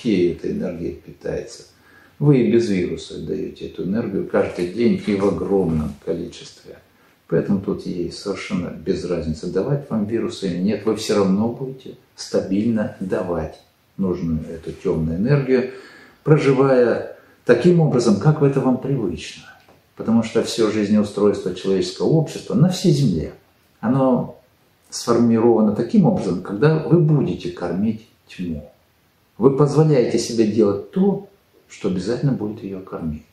ей 0.05 0.35
этой 0.35 0.53
энергией 0.53 0.95
питается. 0.95 1.65
Вы 2.21 2.39
и 2.39 2.53
без 2.53 2.69
вируса 2.69 3.21
даете 3.21 3.67
эту 3.67 3.83
энергию 3.83 4.29
каждый 4.29 4.69
день 4.69 5.03
и 5.05 5.17
в 5.17 5.27
огромном 5.27 5.93
количестве. 6.05 6.77
Поэтому 7.27 7.61
тут 7.61 7.85
ей 7.85 8.13
совершенно 8.13 8.69
без 8.69 9.05
разницы, 9.05 9.49
давать 9.49 9.91
вам 9.91 10.05
вирусы 10.05 10.47
или 10.47 10.59
нет, 10.59 10.87
вы 10.87 10.95
все 10.95 11.17
равно 11.17 11.49
будете 11.49 11.97
стабильно 12.15 12.97
давать 13.01 13.61
нужную 13.97 14.39
эту 14.51 14.71
темную 14.71 15.19
энергию, 15.19 15.73
проживая 16.23 17.17
таким 17.45 17.81
образом, 17.81 18.21
как 18.21 18.41
это 18.41 18.61
вам 18.61 18.79
привычно. 18.79 19.54
Потому 19.97 20.23
что 20.23 20.43
все 20.43 20.71
жизнеустройство 20.71 21.55
человеческого 21.55 22.09
общества 22.09 22.55
на 22.55 22.69
всей 22.69 22.93
Земле, 22.93 23.33
оно 23.81 24.41
сформировано 24.91 25.75
таким 25.75 26.07
образом, 26.07 26.43
когда 26.43 26.79
вы 26.79 27.01
будете 27.01 27.51
кормить 27.51 28.09
тьму. 28.29 28.71
Вы 29.39 29.57
позволяете 29.57 30.19
себе 30.19 30.47
делать 30.47 30.91
то, 30.91 31.29
что 31.69 31.89
обязательно 31.89 32.33
будет 32.33 32.63
ее 32.63 32.81
кормить. 32.81 33.27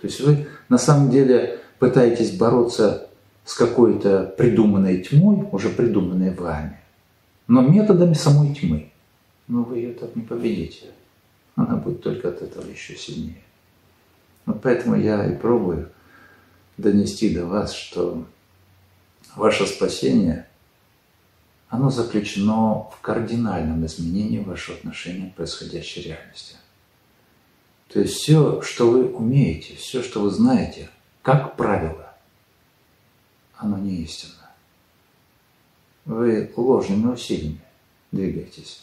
То 0.00 0.06
есть 0.06 0.20
вы 0.20 0.46
на 0.68 0.78
самом 0.78 1.10
деле 1.10 1.60
пытаетесь 1.78 2.36
бороться 2.36 3.08
с 3.44 3.54
какой-то 3.54 4.34
придуманной 4.36 5.02
тьмой, 5.02 5.46
уже 5.52 5.70
придуманной 5.70 6.34
вами, 6.34 6.78
но 7.46 7.62
методами 7.62 8.14
самой 8.14 8.54
тьмы. 8.54 8.90
Но 9.48 9.62
вы 9.62 9.78
ее 9.78 9.92
так 9.92 10.16
не 10.16 10.22
победите. 10.22 10.86
Она 11.56 11.76
будет 11.76 12.02
только 12.02 12.28
от 12.28 12.42
этого 12.42 12.68
еще 12.68 12.96
сильнее. 12.96 13.43
Вот 14.46 14.60
поэтому 14.62 14.96
я 14.96 15.26
и 15.26 15.36
пробую 15.36 15.90
донести 16.76 17.34
до 17.34 17.46
вас, 17.46 17.72
что 17.72 18.26
ваше 19.36 19.66
спасение, 19.66 20.46
оно 21.68 21.90
заключено 21.90 22.90
в 22.90 22.98
кардинальном 23.00 23.84
изменении 23.86 24.38
вашего 24.38 24.76
отношения 24.76 25.30
к 25.30 25.36
происходящей 25.36 26.02
реальности. 26.02 26.56
То 27.88 28.00
есть 28.00 28.14
все, 28.14 28.60
что 28.62 28.90
вы 28.90 29.08
умеете, 29.08 29.76
все, 29.76 30.02
что 30.02 30.20
вы 30.20 30.30
знаете, 30.30 30.90
как 31.22 31.56
правило, 31.56 32.14
оно 33.56 33.78
не 33.78 34.02
истинно. 34.02 34.50
Вы 36.04 36.52
ложными 36.56 37.12
усилиями 37.12 37.60
двигаетесь 38.12 38.82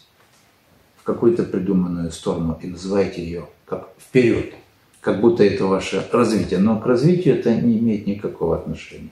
в 0.97 1.03
какую-то 1.03 1.43
придуманную 1.43 2.11
сторону 2.11 2.57
и 2.61 2.67
называете 2.67 3.23
ее 3.23 3.47
как 3.65 3.89
вперед– 3.99 4.55
как 5.01 5.19
будто 5.19 5.43
это 5.43 5.65
ваше 5.65 6.07
развитие. 6.11 6.59
Но 6.59 6.79
к 6.79 6.85
развитию 6.85 7.37
это 7.37 7.53
не 7.53 7.79
имеет 7.79 8.07
никакого 8.07 8.55
отношения. 8.55 9.09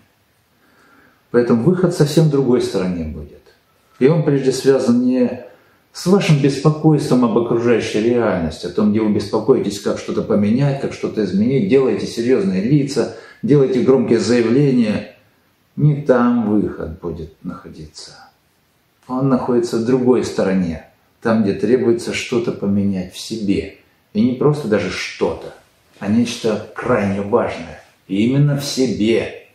Поэтому 1.31 1.63
выход 1.63 1.93
совсем 1.93 2.29
другой 2.29 2.61
стороне 2.61 3.05
будет. 3.05 3.41
И 3.99 4.07
он 4.07 4.23
прежде 4.23 4.51
связан 4.51 5.05
не 5.05 5.45
с 5.91 6.05
вашим 6.05 6.41
беспокойством 6.41 7.25
об 7.25 7.37
окружающей 7.37 8.01
реальности, 8.01 8.67
о 8.67 8.69
том, 8.69 8.91
где 8.91 9.01
вы 9.01 9.13
беспокоитесь, 9.13 9.81
как 9.81 9.97
что-то 9.99 10.21
поменять, 10.21 10.81
как 10.81 10.93
что-то 10.93 11.23
изменить, 11.25 11.69
делаете 11.69 12.07
серьезные 12.07 12.63
лица, 12.63 13.17
делаете 13.41 13.81
громкие 13.81 14.19
заявления. 14.19 15.15
Не 15.75 16.01
там 16.01 16.49
выход 16.49 16.99
будет 16.99 17.33
находиться. 17.43 18.11
Он 19.07 19.27
находится 19.27 19.77
в 19.77 19.85
другой 19.85 20.23
стороне, 20.23 20.85
там, 21.21 21.43
где 21.43 21.53
требуется 21.53 22.13
что-то 22.13 22.51
поменять 22.51 23.13
в 23.13 23.19
себе. 23.19 23.77
И 24.13 24.21
не 24.21 24.33
просто 24.33 24.67
даже 24.67 24.91
что-то, 24.91 25.53
а 25.99 26.07
нечто 26.07 26.69
крайне 26.73 27.21
важное. 27.21 27.81
И 28.07 28.25
именно 28.25 28.57
в 28.57 28.65
себе. 28.65 29.47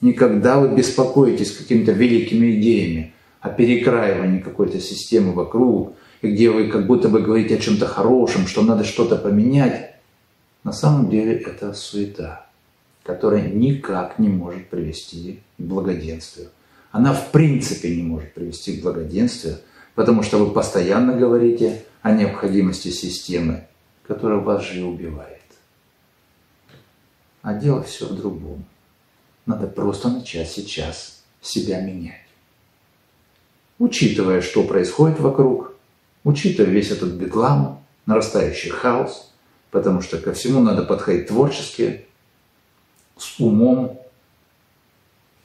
Никогда 0.00 0.60
вы 0.60 0.76
беспокоитесь 0.76 1.56
какими-то 1.56 1.92
великими 1.92 2.52
идеями 2.56 3.14
о 3.40 3.48
перекраивании 3.48 4.40
какой-то 4.40 4.80
системы 4.80 5.32
вокруг, 5.32 5.94
и 6.22 6.28
где 6.30 6.50
вы 6.50 6.68
как 6.68 6.86
будто 6.86 7.08
бы 7.08 7.20
говорите 7.20 7.56
о 7.56 7.60
чем-то 7.60 7.86
хорошем, 7.86 8.46
что 8.46 8.62
надо 8.62 8.84
что-то 8.84 9.16
поменять. 9.16 9.94
На 10.62 10.72
самом 10.72 11.10
деле 11.10 11.34
это 11.34 11.72
суета, 11.72 12.46
которая 13.02 13.48
никак 13.48 14.18
не 14.18 14.28
может 14.28 14.68
привести 14.68 15.40
к 15.56 15.62
благоденствию. 15.62 16.48
Она 16.90 17.12
в 17.12 17.30
принципе 17.32 17.94
не 17.94 18.02
может 18.02 18.34
привести 18.34 18.76
к 18.76 18.82
благоденствию, 18.82 19.56
потому 19.94 20.22
что 20.22 20.38
вы 20.38 20.52
постоянно 20.52 21.16
говорите 21.16 21.82
о 22.02 22.12
необходимости 22.12 22.88
системы, 22.88 23.64
которая 24.06 24.38
вас 24.38 24.64
же 24.64 24.80
и 24.80 24.82
убивает. 24.82 25.37
А 27.48 27.54
дело 27.54 27.82
все 27.82 28.06
в 28.06 28.14
другом. 28.14 28.62
Надо 29.46 29.68
просто 29.68 30.10
начать 30.10 30.50
сейчас 30.50 31.22
себя 31.40 31.80
менять. 31.80 32.28
Учитывая, 33.78 34.42
что 34.42 34.64
происходит 34.64 35.18
вокруг, 35.18 35.72
учитывая 36.24 36.70
весь 36.70 36.90
этот 36.90 37.14
бедлам, 37.14 37.82
нарастающий 38.04 38.68
хаос, 38.68 39.32
потому 39.70 40.02
что 40.02 40.18
ко 40.18 40.34
всему 40.34 40.60
надо 40.60 40.84
подходить 40.84 41.28
творчески, 41.28 42.04
с 43.16 43.40
умом, 43.40 43.98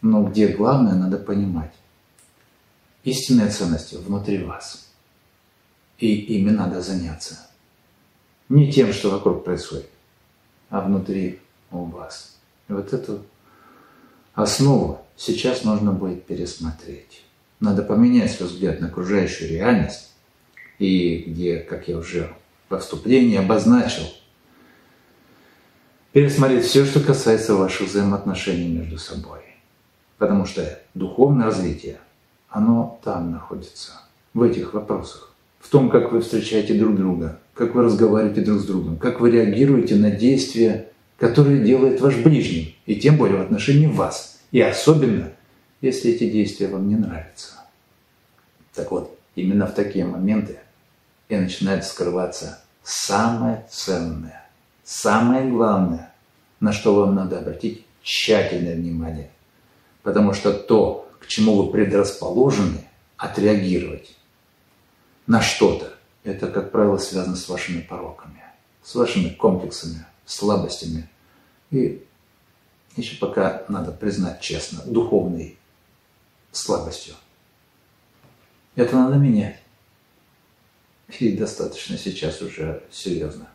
но 0.01 0.25
где 0.25 0.49
главное 0.49 0.95
надо 0.95 1.17
понимать. 1.17 1.73
Истинные 3.05 3.47
ценности 3.47 3.95
внутри 3.95 4.43
вас. 4.43 4.89
И 5.99 6.13
ими 6.13 6.49
надо 6.49 6.81
заняться. 6.81 7.49
Не 8.49 8.69
тем, 8.73 8.91
что 8.91 9.09
вокруг 9.09 9.45
происходит, 9.45 9.87
а 10.69 10.81
внутри 10.81 11.39
у 11.81 11.85
вас. 11.85 12.37
И 12.69 12.73
вот 12.73 12.93
эту 12.93 13.21
основу 14.33 15.05
сейчас 15.15 15.63
нужно 15.63 15.91
будет 15.91 16.25
пересмотреть. 16.25 17.23
Надо 17.59 17.83
поменять 17.83 18.31
свой 18.31 18.49
взгляд 18.49 18.81
на 18.81 18.87
окружающую 18.87 19.49
реальность, 19.49 20.11
и 20.79 21.23
где, 21.27 21.57
как 21.59 21.87
я 21.87 21.97
уже 21.97 22.33
в 22.69 22.77
вступлении 22.79 23.37
обозначил, 23.37 24.03
пересмотреть 26.11 26.65
все, 26.65 26.85
что 26.85 26.99
касается 26.99 27.55
ваших 27.55 27.87
взаимоотношений 27.87 28.67
между 28.67 28.97
собой. 28.97 29.39
Потому 30.17 30.45
что 30.45 30.79
духовное 30.93 31.45
развитие, 31.45 31.99
оно 32.49 32.99
там 33.03 33.31
находится, 33.31 33.93
в 34.33 34.41
этих 34.41 34.73
вопросах. 34.73 35.33
В 35.59 35.69
том, 35.69 35.89
как 35.89 36.11
вы 36.11 36.21
встречаете 36.21 36.73
друг 36.73 36.95
друга, 36.95 37.39
как 37.53 37.75
вы 37.75 37.83
разговариваете 37.83 38.41
друг 38.41 38.59
с 38.59 38.65
другом, 38.65 38.97
как 38.97 39.19
вы 39.19 39.31
реагируете 39.31 39.95
на 39.95 40.11
действия 40.11 40.89
которые 41.23 41.63
делает 41.63 42.01
ваш 42.01 42.17
ближний, 42.17 42.77
и 42.85 42.97
тем 42.97 43.15
более 43.15 43.37
в 43.37 43.41
отношении 43.41 43.87
вас. 43.87 44.41
И 44.51 44.59
особенно, 44.59 45.31
если 45.79 46.11
эти 46.11 46.29
действия 46.29 46.67
вам 46.67 46.89
не 46.89 46.97
нравятся. 46.97 47.63
Так 48.73 48.91
вот, 48.91 49.17
именно 49.33 49.65
в 49.65 49.73
такие 49.73 50.03
моменты 50.03 50.59
и 51.29 51.37
начинает 51.37 51.85
скрываться 51.85 52.61
самое 52.83 53.65
ценное, 53.71 54.49
самое 54.83 55.49
главное, 55.49 56.13
на 56.59 56.73
что 56.73 56.93
вам 56.93 57.15
надо 57.15 57.39
обратить 57.39 57.85
тщательное 58.01 58.75
внимание. 58.75 59.31
Потому 60.01 60.33
что 60.33 60.51
то, 60.51 61.09
к 61.21 61.27
чему 61.27 61.55
вы 61.55 61.71
предрасположены, 61.71 62.79
отреагировать 63.15 64.13
на 65.25 65.41
что-то, 65.41 65.93
это, 66.25 66.47
как 66.47 66.73
правило, 66.73 66.97
связано 66.97 67.37
с 67.37 67.47
вашими 67.47 67.79
пороками, 67.79 68.43
с 68.83 68.93
вашими 68.93 69.29
комплексами, 69.29 70.05
слабостями 70.25 71.07
и 71.73 72.05
еще 72.95 73.17
пока 73.17 73.65
надо 73.67 73.91
признать 73.91 74.41
честно, 74.41 74.83
духовной 74.85 75.57
слабостью. 76.51 77.15
Это 78.75 78.95
надо 78.95 79.15
менять. 79.15 79.57
И 81.19 81.35
достаточно 81.35 81.97
сейчас 81.97 82.41
уже 82.41 82.83
серьезно. 82.91 83.47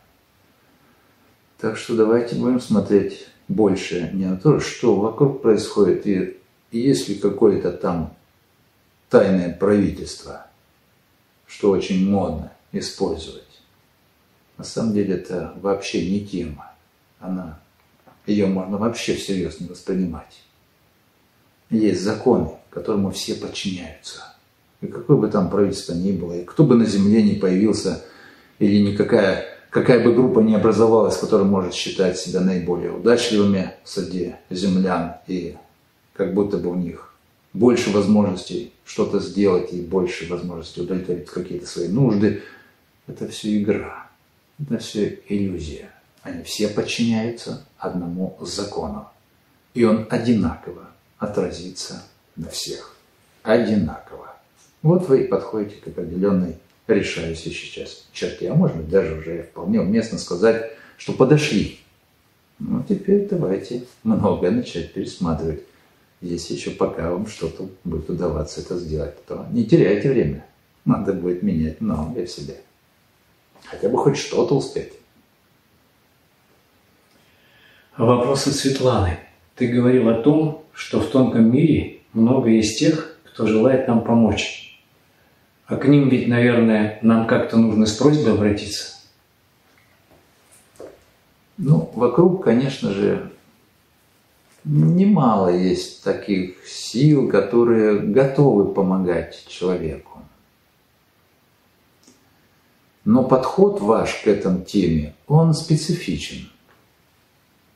Так 1.58 1.76
что 1.76 1.96
давайте 1.96 2.36
будем 2.36 2.60
смотреть 2.60 3.26
больше 3.48 4.10
не 4.12 4.26
на 4.26 4.36
то, 4.36 4.60
что 4.60 4.96
вокруг 4.96 5.42
происходит, 5.42 6.06
и 6.06 6.38
есть 6.70 7.08
ли 7.08 7.16
какое-то 7.16 7.72
там 7.72 8.14
тайное 9.08 9.52
правительство, 9.52 10.46
что 11.46 11.70
очень 11.70 12.08
модно 12.08 12.52
использовать. 12.72 13.44
На 14.56 14.64
самом 14.64 14.92
деле 14.92 15.14
это 15.14 15.54
вообще 15.56 16.08
не 16.10 16.24
тема. 16.26 16.72
Она, 17.18 17.60
ее 18.28 18.46
можно 18.46 18.76
вообще 18.76 19.14
всерьез 19.14 19.60
не 19.60 19.68
воспринимать. 19.68 20.42
Есть 21.70 22.02
законы, 22.02 22.50
которому 22.70 23.10
все 23.10 23.34
подчиняются. 23.34 24.34
И 24.80 24.86
какое 24.86 25.16
бы 25.16 25.28
там 25.28 25.50
правительство 25.50 25.94
ни 25.94 26.12
было, 26.12 26.34
и 26.34 26.44
кто 26.44 26.64
бы 26.64 26.76
на 26.76 26.84
земле 26.84 27.22
не 27.22 27.34
появился, 27.34 28.04
или 28.58 28.90
никакая, 28.90 29.44
какая 29.70 30.04
бы 30.04 30.14
группа 30.14 30.40
ни 30.40 30.54
образовалась, 30.54 31.16
которая 31.16 31.46
может 31.46 31.74
считать 31.74 32.18
себя 32.18 32.40
наиболее 32.40 32.92
удачливыми 32.92 33.72
среди 33.84 34.34
землян, 34.50 35.16
и 35.26 35.56
как 36.12 36.34
будто 36.34 36.58
бы 36.58 36.70
у 36.70 36.74
них 36.74 37.14
больше 37.52 37.90
возможностей 37.90 38.72
что-то 38.84 39.20
сделать 39.20 39.72
и 39.72 39.80
больше 39.80 40.28
возможностей 40.28 40.82
удовлетворить 40.82 41.26
какие-то 41.26 41.66
свои 41.66 41.88
нужды, 41.88 42.42
это 43.06 43.26
все 43.28 43.60
игра, 43.60 44.08
это 44.60 44.78
все 44.78 45.20
иллюзия. 45.28 45.90
Они 46.28 46.42
все 46.42 46.68
подчиняются 46.68 47.64
одному 47.78 48.36
закону. 48.42 49.08
И 49.72 49.84
он 49.84 50.06
одинаково 50.10 50.90
отразится 51.16 52.02
на 52.36 52.50
всех. 52.50 52.94
Одинаково. 53.42 54.36
Вот 54.82 55.08
вы 55.08 55.22
и 55.22 55.26
подходите 55.26 55.76
к 55.80 55.88
определенной 55.88 56.58
решающей 56.86 57.50
сейчас 57.50 58.06
черте. 58.12 58.50
А 58.50 58.54
может 58.54 58.76
быть, 58.76 58.90
даже 58.90 59.14
уже 59.14 59.44
вполне 59.44 59.80
уместно 59.80 60.18
сказать, 60.18 60.72
что 60.98 61.14
подошли. 61.14 61.80
Ну, 62.58 62.84
теперь 62.86 63.26
давайте 63.26 63.84
многое 64.02 64.50
начать 64.50 64.92
пересматривать. 64.92 65.62
Если 66.20 66.54
еще 66.54 66.72
пока 66.72 67.10
вам 67.10 67.26
что-то 67.26 67.70
будет 67.84 68.10
удаваться 68.10 68.60
это 68.60 68.76
сделать, 68.76 69.24
то 69.24 69.46
не 69.50 69.64
теряйте 69.64 70.10
время. 70.10 70.44
Надо 70.84 71.14
будет 71.14 71.42
менять 71.42 71.80
многое 71.80 72.26
в 72.26 72.30
себе. 72.30 72.56
Хотя 73.64 73.88
бы 73.88 73.96
хоть 73.96 74.18
что-то 74.18 74.56
успеть. 74.56 74.97
Вопросы 77.98 78.52
Светланы. 78.52 79.18
Ты 79.56 79.66
говорил 79.66 80.08
о 80.08 80.22
том, 80.22 80.62
что 80.72 81.00
в 81.00 81.08
тонком 81.10 81.50
мире 81.50 81.98
много 82.12 82.48
есть 82.48 82.78
тех, 82.78 83.18
кто 83.24 83.44
желает 83.44 83.88
нам 83.88 84.04
помочь. 84.04 84.80
А 85.66 85.74
к 85.74 85.88
ним 85.88 86.08
ведь, 86.08 86.28
наверное, 86.28 87.00
нам 87.02 87.26
как-то 87.26 87.56
нужно 87.56 87.86
с 87.86 87.96
просьбой 87.96 88.34
обратиться. 88.34 88.98
Ну, 91.56 91.90
вокруг, 91.92 92.44
конечно 92.44 92.92
же, 92.92 93.32
немало 94.62 95.48
есть 95.48 96.04
таких 96.04 96.68
сил, 96.68 97.28
которые 97.28 97.98
готовы 97.98 98.72
помогать 98.72 99.44
человеку. 99.48 100.20
Но 103.04 103.24
подход 103.24 103.80
ваш 103.80 104.22
к 104.22 104.28
этой 104.28 104.64
теме, 104.64 105.14
он 105.26 105.52
специфичен. 105.52 106.48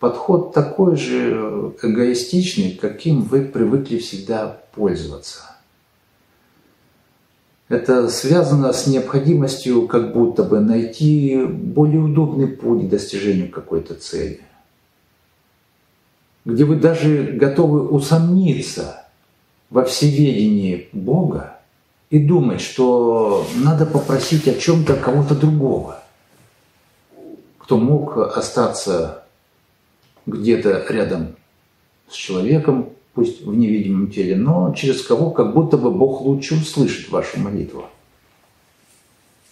Подход 0.03 0.53
такой 0.53 0.97
же 0.97 1.77
эгоистичный, 1.81 2.73
каким 2.73 3.23
вы 3.23 3.43
привыкли 3.43 3.99
всегда 3.99 4.61
пользоваться. 4.75 5.43
Это 7.69 8.09
связано 8.09 8.73
с 8.73 8.89
необходимостью 8.89 9.87
как 9.87 10.13
будто 10.13 10.43
бы 10.43 10.59
найти 10.59 11.45
более 11.45 12.01
удобный 12.01 12.49
путь 12.49 12.87
к 12.87 12.89
достижению 12.89 13.49
какой-то 13.49 13.95
цели. 13.95 14.41
Где 16.45 16.65
вы 16.65 16.75
даже 16.81 17.35
готовы 17.35 17.87
усомниться 17.87 19.05
во 19.71 19.85
всеведении 19.85 20.89
Бога 20.91 21.61
и 22.11 22.19
думать, 22.19 22.61
что 22.61 23.47
надо 23.55 23.87
попросить 23.87 24.49
о 24.49 24.55
чем-то 24.55 24.97
кого-то 24.97 25.37
другого, 25.37 26.03
кто 27.59 27.79
мог 27.79 28.17
остаться 28.19 29.22
где-то 30.27 30.87
рядом 30.89 31.37
с 32.09 32.15
человеком, 32.15 32.91
пусть 33.15 33.43
в 33.43 33.55
невидимом 33.55 34.11
теле, 34.11 34.37
но 34.37 34.75
через 34.75 35.03
кого 35.03 35.31
как 35.31 35.55
будто 35.55 35.77
бы 35.77 35.91
Бог 35.91 36.23
лучше 36.23 36.55
услышит 36.55 37.11
вашу 37.11 37.41
молитву. 37.41 37.87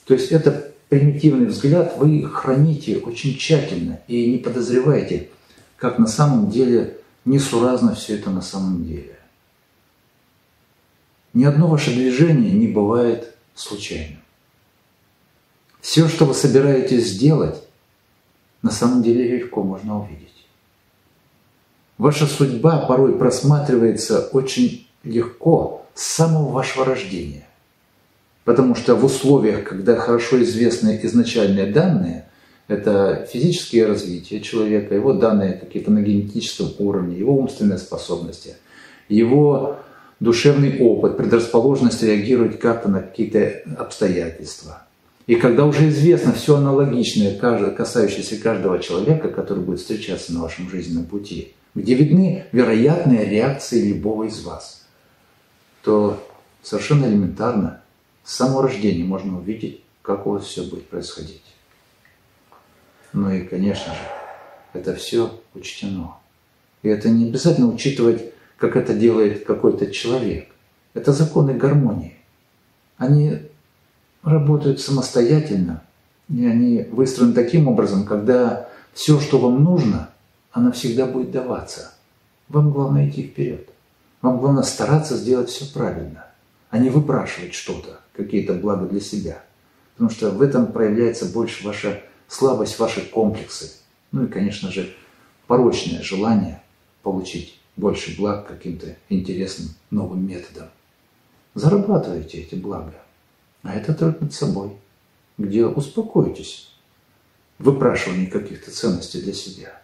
То 0.06 0.14
есть 0.14 0.32
это 0.32 0.72
примитивный 0.88 1.46
взгляд 1.46 1.96
вы 1.96 2.24
храните 2.24 2.98
очень 2.98 3.36
тщательно 3.36 4.00
и 4.08 4.30
не 4.30 4.38
подозреваете, 4.38 5.28
как 5.76 5.98
на 5.98 6.06
самом 6.06 6.50
деле 6.50 6.98
несуразно 7.24 7.94
все 7.94 8.16
это 8.16 8.30
на 8.30 8.42
самом 8.42 8.84
деле. 8.84 9.16
Ни 11.32 11.44
одно 11.44 11.68
ваше 11.68 11.94
движение 11.94 12.50
не 12.52 12.66
бывает 12.66 13.34
случайным. 13.54 14.18
Все, 15.80 16.08
что 16.08 16.24
вы 16.24 16.34
собираетесь 16.34 17.06
сделать, 17.06 17.62
на 18.62 18.70
самом 18.70 19.02
деле 19.02 19.38
легко 19.38 19.62
можно 19.62 20.00
увидеть. 20.02 20.39
Ваша 22.00 22.24
судьба 22.24 22.78
порой 22.78 23.12
просматривается 23.18 24.20
очень 24.32 24.88
легко 25.04 25.84
с 25.92 26.14
самого 26.14 26.50
вашего 26.50 26.86
рождения. 26.86 27.46
Потому 28.44 28.74
что 28.74 28.94
в 28.94 29.04
условиях, 29.04 29.64
когда 29.64 29.96
хорошо 29.96 30.42
известны 30.42 30.98
изначальные 31.02 31.66
данные, 31.66 32.24
это 32.68 33.28
физическое 33.30 33.84
развитие 33.84 34.40
человека, 34.40 34.94
его 34.94 35.12
данные 35.12 35.52
какие-то 35.52 35.90
на 35.90 36.00
генетическом 36.00 36.70
уровне, 36.78 37.18
его 37.18 37.36
умственные 37.36 37.76
способности, 37.76 38.54
его 39.10 39.76
душевный 40.20 40.78
опыт, 40.80 41.18
предрасположенность 41.18 42.02
реагировать 42.02 42.58
как-то 42.58 42.88
на 42.88 43.00
какие-то 43.00 43.60
обстоятельства. 43.76 44.84
И 45.26 45.34
когда 45.34 45.66
уже 45.66 45.90
известно 45.90 46.32
все 46.32 46.56
аналогичное, 46.56 47.36
касающееся 47.36 48.38
каждого 48.42 48.78
человека, 48.78 49.28
который 49.28 49.62
будет 49.62 49.80
встречаться 49.80 50.32
на 50.32 50.40
вашем 50.40 50.70
жизненном 50.70 51.04
пути– 51.04 51.52
где 51.74 51.94
видны 51.94 52.46
вероятные 52.52 53.24
реакции 53.24 53.92
любого 53.92 54.24
из 54.24 54.42
вас, 54.44 54.86
то 55.82 56.26
совершенно 56.62 57.06
элементарно 57.06 57.82
с 58.24 58.34
самого 58.34 58.64
рождения 58.64 59.04
можно 59.04 59.38
увидеть, 59.38 59.82
как 60.02 60.26
у 60.26 60.32
вас 60.32 60.44
все 60.44 60.62
будет 60.64 60.88
происходить. 60.88 61.42
Ну 63.12 63.30
и, 63.30 63.42
конечно 63.42 63.92
же, 63.92 64.00
это 64.72 64.94
все 64.94 65.40
учтено. 65.54 66.16
И 66.82 66.88
это 66.88 67.08
не 67.08 67.28
обязательно 67.28 67.68
учитывать, 67.68 68.32
как 68.56 68.76
это 68.76 68.94
делает 68.94 69.44
какой-то 69.44 69.90
человек. 69.90 70.48
Это 70.94 71.12
законы 71.12 71.54
гармонии. 71.54 72.16
Они 72.96 73.38
работают 74.22 74.80
самостоятельно, 74.80 75.82
и 76.28 76.46
они 76.46 76.86
выстроены 76.90 77.32
таким 77.32 77.68
образом, 77.68 78.04
когда 78.04 78.68
все, 78.92 79.18
что 79.20 79.38
вам 79.38 79.64
нужно, 79.64 80.10
она 80.52 80.72
всегда 80.72 81.06
будет 81.06 81.30
даваться. 81.30 81.92
Вам 82.48 82.72
главное 82.72 83.08
идти 83.08 83.22
вперед. 83.22 83.68
Вам 84.22 84.38
главное 84.38 84.64
стараться 84.64 85.16
сделать 85.16 85.48
все 85.48 85.72
правильно, 85.72 86.26
а 86.70 86.78
не 86.78 86.90
выпрашивать 86.90 87.54
что-то, 87.54 88.00
какие-то 88.12 88.54
блага 88.54 88.86
для 88.86 89.00
себя. 89.00 89.42
Потому 89.94 90.10
что 90.10 90.30
в 90.30 90.42
этом 90.42 90.72
проявляется 90.72 91.26
больше 91.26 91.64
ваша 91.66 92.02
слабость, 92.28 92.78
ваши 92.78 93.02
комплексы. 93.02 93.72
Ну 94.12 94.24
и, 94.24 94.28
конечно 94.28 94.70
же, 94.70 94.92
порочное 95.46 96.02
желание 96.02 96.62
получить 97.02 97.58
больше 97.76 98.16
благ 98.16 98.46
каким-то 98.46 98.96
интересным 99.08 99.68
новым 99.90 100.26
методом. 100.26 100.68
Зарабатывайте 101.54 102.38
эти 102.38 102.56
блага. 102.56 102.94
А 103.62 103.74
это 103.74 103.94
труд 103.94 104.20
над 104.20 104.32
собой, 104.32 104.72
где 105.38 105.66
успокойтесь 105.66 106.74
в 107.58 107.64
выпрашивании 107.64 108.26
каких-то 108.26 108.70
ценностей 108.70 109.22
для 109.22 109.32
себя 109.32 109.79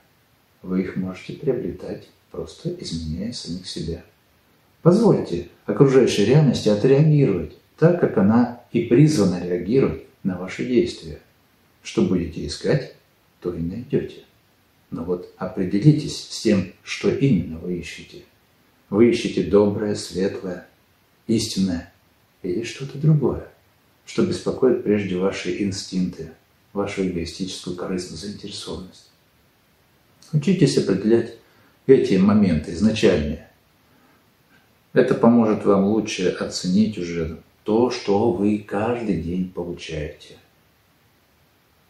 вы 0.67 0.83
их 0.83 0.97
можете 0.97 1.35
приобретать, 1.35 2.09
просто 2.31 2.75
изменяя 2.81 3.33
самих 3.33 3.67
себя. 3.67 4.05
Позвольте 4.83 5.49
окружающей 5.65 6.25
реальности 6.25 6.69
отреагировать 6.69 7.57
так, 7.79 8.01
как 8.01 8.19
она 8.19 8.61
и 8.73 8.83
призвана 8.83 9.45
реагировать 9.45 10.03
на 10.23 10.39
ваши 10.39 10.67
действия. 10.67 11.21
Что 11.83 12.03
будете 12.03 12.47
искать, 12.47 12.95
то 13.41 13.55
и 13.55 13.61
найдете. 13.61 14.25
Но 14.91 15.05
вот 15.05 15.33
определитесь 15.37 16.29
с 16.31 16.41
тем, 16.43 16.73
что 16.83 17.11
именно 17.11 17.59
вы 17.59 17.79
ищете. 17.79 18.23
Вы 18.91 19.11
ищете 19.11 19.45
доброе, 19.45 19.95
светлое, 19.95 20.67
истинное 21.27 21.93
или 22.43 22.63
что-то 22.63 22.99
другое, 22.99 23.49
что 24.05 24.25
беспокоит 24.25 24.85
прежде 24.85 25.17
ваши 25.17 25.63
инстинкты, 25.63 26.33
вашу 26.73 27.07
эгоистическую 27.07 27.77
корыстную 27.77 28.19
заинтересованность. 28.19 29.11
Учитесь 30.33 30.79
определять 30.79 31.35
эти 31.87 32.15
моменты 32.15 32.73
изначальные. 32.73 33.49
Это 34.93 35.15
поможет 35.15 35.65
вам 35.65 35.85
лучше 35.85 36.29
оценить 36.31 36.99
уже 36.99 37.39
то, 37.65 37.91
что 37.91 38.33
вы 38.33 38.59
каждый 38.59 39.21
день 39.21 39.51
получаете. 39.51 40.37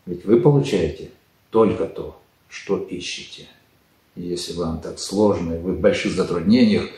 Ведь 0.07 0.25
вы 0.25 0.41
получаете 0.41 1.11
только 1.51 1.87
то, 1.87 2.21
что 2.49 2.79
ищете. 2.79 3.47
Если 4.15 4.55
вам 4.55 4.81
так 4.81 4.99
сложно, 4.99 5.55
и 5.55 5.59
вы 5.59 5.75
в 5.75 5.81
больших 5.81 6.13
затруднениях, 6.13 6.89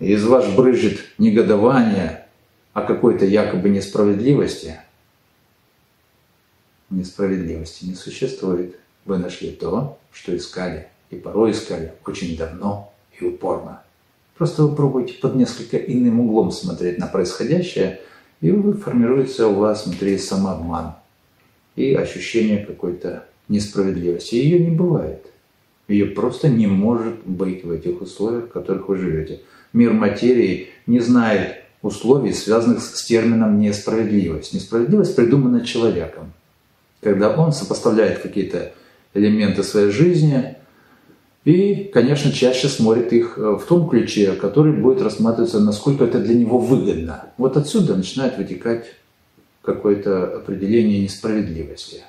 и 0.00 0.12
из 0.12 0.24
вас 0.24 0.52
брызжет 0.52 0.98
негодование 1.18 2.26
о 2.72 2.82
какой-то 2.82 3.24
якобы 3.24 3.68
несправедливости, 3.68 4.80
несправедливости 6.90 7.84
не 7.84 7.94
существует. 7.94 8.76
Вы 9.04 9.18
нашли 9.18 9.50
то, 9.50 9.98
что 10.12 10.36
искали, 10.36 10.88
и 11.10 11.16
порой 11.16 11.52
искали 11.52 11.92
очень 12.06 12.36
давно 12.36 12.92
и 13.18 13.24
упорно. 13.24 13.82
Просто 14.36 14.64
вы 14.64 14.74
пробуйте 14.74 15.14
под 15.14 15.36
несколько 15.36 15.76
иным 15.76 16.20
углом 16.20 16.50
смотреть 16.50 16.98
на 16.98 17.06
происходящее, 17.06 18.00
и 18.40 18.50
формируется 18.50 19.48
у 19.48 19.54
вас 19.54 19.86
внутри 19.86 20.18
самообман 20.18 20.94
и 21.76 21.94
ощущение 21.94 22.64
какой-то 22.64 23.26
несправедливости. 23.48 24.34
Ее 24.34 24.58
не 24.58 24.70
бывает. 24.70 25.26
Ее 25.88 26.06
просто 26.06 26.48
не 26.48 26.66
может 26.66 27.26
быть 27.26 27.64
в 27.64 27.70
этих 27.70 28.00
условиях, 28.00 28.46
в 28.46 28.52
которых 28.52 28.88
вы 28.88 28.96
живете. 28.96 29.40
Мир 29.72 29.92
материи 29.92 30.68
не 30.86 31.00
знает 31.00 31.56
условий, 31.82 32.32
связанных 32.32 32.82
с 32.82 33.04
термином 33.04 33.58
несправедливость. 33.58 34.54
Несправедливость 34.54 35.14
придумана 35.14 35.64
человеком. 35.64 36.32
Когда 37.02 37.36
он 37.36 37.52
сопоставляет 37.52 38.20
какие-то 38.20 38.72
элементы 39.14 39.62
своей 39.62 39.90
жизни 39.90 40.56
и, 41.44 41.90
конечно, 41.92 42.32
чаще 42.32 42.68
смотрит 42.68 43.12
их 43.12 43.36
э, 43.36 43.56
в 43.56 43.64
том 43.66 43.88
ключе, 43.88 44.32
который 44.32 44.72
будет 44.72 45.02
рассматриваться, 45.02 45.60
насколько 45.60 46.04
это 46.04 46.18
для 46.18 46.34
него 46.34 46.58
выгодно. 46.58 47.26
Вот 47.36 47.56
отсюда 47.56 47.96
начинает 47.96 48.38
вытекать 48.38 48.86
какое-то 49.62 50.38
определение 50.38 51.02
несправедливости. 51.02 52.02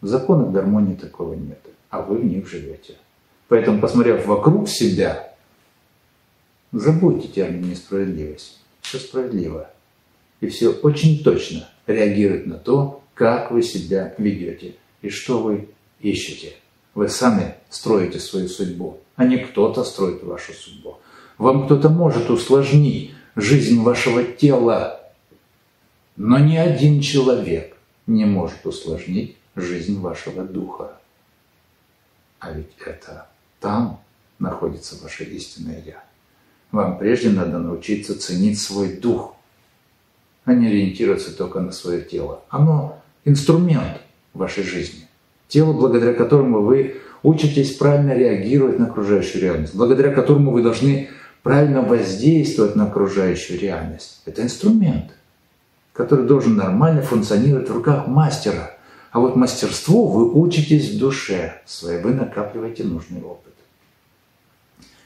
В 0.00 0.06
законах 0.06 0.52
гармонии 0.52 0.94
такого 0.94 1.34
нет, 1.34 1.60
а 1.90 2.02
вы 2.02 2.18
в 2.18 2.24
них 2.24 2.48
живете. 2.48 2.94
Поэтому, 3.48 3.80
посмотрев 3.80 4.26
вокруг 4.26 4.68
себя, 4.68 5.32
забудьте 6.72 7.28
термин 7.28 7.70
несправедливость. 7.70 8.60
Все 8.82 8.98
справедливо. 8.98 9.70
И 10.40 10.48
все 10.48 10.70
очень 10.70 11.24
точно 11.24 11.68
реагирует 11.86 12.46
на 12.46 12.56
то, 12.56 13.02
как 13.14 13.50
вы 13.50 13.62
себя 13.62 14.14
ведете 14.18 14.74
и 15.00 15.08
что 15.08 15.42
вы 15.42 15.68
ищете. 16.00 16.54
Вы 16.94 17.08
сами 17.08 17.54
строите 17.70 18.18
свою 18.18 18.48
судьбу, 18.48 19.00
а 19.16 19.24
не 19.24 19.38
кто-то 19.38 19.84
строит 19.84 20.22
вашу 20.22 20.52
судьбу. 20.52 20.98
Вам 21.38 21.66
кто-то 21.66 21.88
может 21.88 22.30
усложнить 22.30 23.12
жизнь 23.36 23.80
вашего 23.82 24.24
тела, 24.24 25.00
но 26.16 26.38
ни 26.38 26.56
один 26.56 27.00
человек 27.00 27.76
не 28.06 28.24
может 28.24 28.66
усложнить 28.66 29.36
жизнь 29.54 30.00
вашего 30.00 30.44
духа. 30.44 30.98
А 32.40 32.52
ведь 32.52 32.72
это 32.84 33.28
там 33.60 34.00
находится 34.38 34.96
ваше 35.02 35.24
истинное 35.24 35.82
Я. 35.84 36.04
Вам 36.70 36.98
прежде 36.98 37.30
надо 37.30 37.58
научиться 37.58 38.18
ценить 38.18 38.60
свой 38.60 38.96
дух, 38.96 39.34
а 40.44 40.52
не 40.54 40.66
ориентироваться 40.66 41.36
только 41.36 41.60
на 41.60 41.72
свое 41.72 42.02
тело. 42.02 42.42
Оно 42.48 43.02
инструмент 43.24 44.00
вашей 44.34 44.64
жизни. 44.64 45.07
Тело, 45.48 45.72
благодаря 45.72 46.12
которому 46.12 46.60
вы 46.60 47.00
учитесь 47.22 47.74
правильно 47.74 48.14
реагировать 48.14 48.78
на 48.78 48.86
окружающую 48.86 49.42
реальность, 49.42 49.74
благодаря 49.74 50.12
которому 50.12 50.52
вы 50.52 50.62
должны 50.62 51.08
правильно 51.42 51.82
воздействовать 51.82 52.76
на 52.76 52.86
окружающую 52.86 53.58
реальность. 53.58 54.20
Это 54.26 54.42
инструмент, 54.42 55.12
который 55.94 56.26
должен 56.26 56.56
нормально 56.56 57.02
функционировать 57.02 57.68
в 57.68 57.74
руках 57.74 58.06
мастера. 58.06 58.72
А 59.10 59.20
вот 59.20 59.36
мастерству 59.36 60.08
вы 60.08 60.30
учитесь 60.30 60.90
в 60.90 60.98
душе 60.98 61.62
своей, 61.64 62.02
вы 62.02 62.12
накапливаете 62.12 62.84
нужный 62.84 63.22
опыт. 63.22 63.54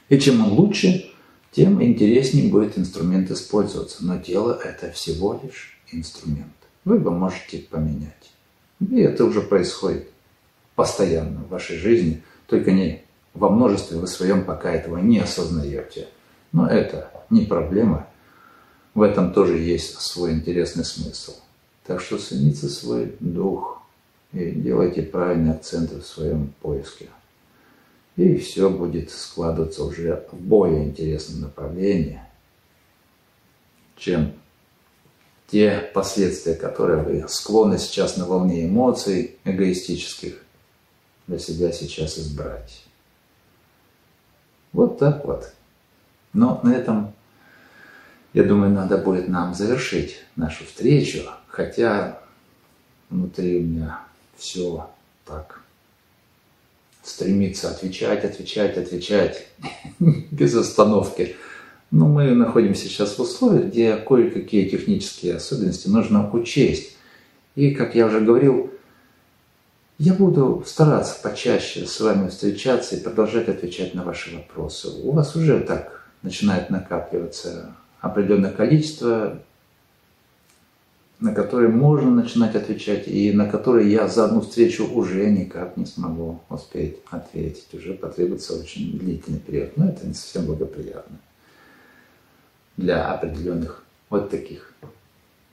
И 0.09 0.19
чем 0.19 0.45
он 0.45 0.51
лучше, 0.51 1.09
тем 1.53 1.81
интереснее 1.81 2.51
будет 2.51 2.77
инструмент 2.77 3.31
использоваться. 3.31 4.03
Но 4.03 4.19
тело– 4.19 4.59
это 4.63 4.91
всего 4.91 5.39
лишь 5.41 5.79
инструмент. 5.89 6.51
Вы 6.83 6.97
его 6.97 7.11
можете 7.11 7.59
поменять. 7.59 8.33
И 8.81 8.99
это 8.99 9.23
уже 9.23 9.39
происходит 9.39 10.12
постоянно 10.75 11.41
в 11.41 11.49
вашей 11.49 11.77
жизни, 11.77 12.23
только 12.47 12.71
не 12.71 13.03
во 13.33 13.49
множестве 13.49 13.97
вы 13.97 14.07
своем 14.07 14.45
пока 14.45 14.71
этого 14.71 14.97
не 14.97 15.19
осознаете. 15.19 16.07
Но 16.51 16.67
это 16.67 17.11
не 17.29 17.45
проблема. 17.45 18.07
В 18.93 19.01
этом 19.01 19.33
тоже 19.33 19.57
есть 19.57 19.99
свой 19.99 20.33
интересный 20.33 20.85
смысл. 20.85 21.33
Так 21.85 21.99
что 21.99 22.17
цените 22.17 22.67
свой 22.67 23.15
дух 23.19 23.81
и 24.31 24.51
делайте 24.51 25.01
правильные 25.01 25.55
акценты 25.55 25.99
в 25.99 26.05
своем 26.05 26.53
поиске. 26.61 27.09
И 28.15 28.37
все 28.37 28.69
будет 28.69 29.09
складываться 29.09 29.83
уже 29.83 30.27
в 30.31 30.35
более 30.35 30.85
интересном 30.85 31.41
направлении, 31.41 32.21
чем 33.97 34.33
те 35.47 35.89
последствия, 35.93 36.53
которые 36.53 37.01
вы 37.01 37.27
склонны 37.27 37.79
сейчас 37.79 38.17
на 38.17 38.25
волне 38.25 38.65
эмоций 38.65 39.37
эгоистических 39.43 40.43
для 41.27 41.39
себя 41.39 41.71
сейчас 41.71 42.17
избрать. 42.17 42.83
Вот 44.71 44.97
так 44.97 45.25
вот. 45.25 45.53
Но 46.33 46.59
на 46.63 46.73
этом, 46.73 47.13
я 48.33 48.43
думаю, 48.43 48.71
надо 48.71 48.97
будет 48.97 49.27
нам 49.27 49.53
завершить 49.53 50.23
нашу 50.35 50.65
встречу, 50.65 51.21
хотя 51.47 52.19
внутри 53.09 53.59
у 53.59 53.61
меня 53.61 54.01
все 54.37 54.89
так 55.25 55.61
стремится 57.03 57.69
отвечать, 57.69 58.23
отвечать, 58.23 58.77
отвечать 58.77 59.47
без 59.99 60.55
остановки. 60.55 61.35
Но 61.91 62.07
мы 62.07 62.31
находимся 62.31 62.85
сейчас 62.85 63.17
в 63.17 63.21
условиях, 63.21 63.65
где 63.65 63.97
кое-какие 63.97 64.67
технические 64.67 65.35
особенности 65.35 65.87
нужно 65.89 66.27
учесть. 66.31 66.97
И, 67.55 67.71
как 67.71 67.93
я 67.93 68.07
уже 68.07 68.19
говорил, 68.19 68.72
я 69.99 70.13
буду 70.13 70.63
стараться 70.65 71.21
почаще 71.21 71.85
с 71.85 71.99
вами 71.99 72.29
встречаться 72.29 72.95
и 72.95 72.99
продолжать 72.99 73.47
отвечать 73.47 73.93
на 73.93 74.03
ваши 74.03 74.35
вопросы. 74.35 74.89
У 75.03 75.11
вас 75.11 75.35
уже 75.35 75.59
так 75.59 76.09
начинает 76.23 76.69
накапливаться 76.69 77.75
определенное 78.01 78.51
количество, 78.51 79.39
на 81.19 81.33
которые 81.33 81.69
можно 81.69 82.11
начинать 82.11 82.55
отвечать, 82.55 83.07
и 83.07 83.31
на 83.31 83.47
которые 83.47 83.91
я 83.91 84.07
за 84.07 84.25
одну 84.25 84.41
встречу 84.41 84.85
уже 84.85 85.29
никак 85.29 85.77
не 85.77 85.85
смогу 85.85 86.41
успеть 86.49 86.97
ответить. 87.09 87.73
Уже 87.73 87.93
потребуется 87.93 88.59
очень 88.59 88.97
длительный 88.97 89.39
период. 89.39 89.77
Но 89.77 89.87
это 89.87 90.05
не 90.05 90.13
совсем 90.13 90.47
благоприятно 90.47 91.17
для 92.75 93.13
определенных 93.13 93.83
вот 94.09 94.29
таких 94.31 94.73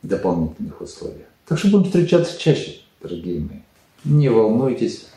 дополнительных 0.02 0.80
условий. 0.80 1.26
Так 1.46 1.58
что 1.58 1.68
будем 1.68 1.84
встречаться 1.84 2.38
чаще, 2.38 2.80
дорогие 3.00 3.40
мои. 3.40 3.58
Не 4.04 4.30
волнуйтесь, 4.30 5.08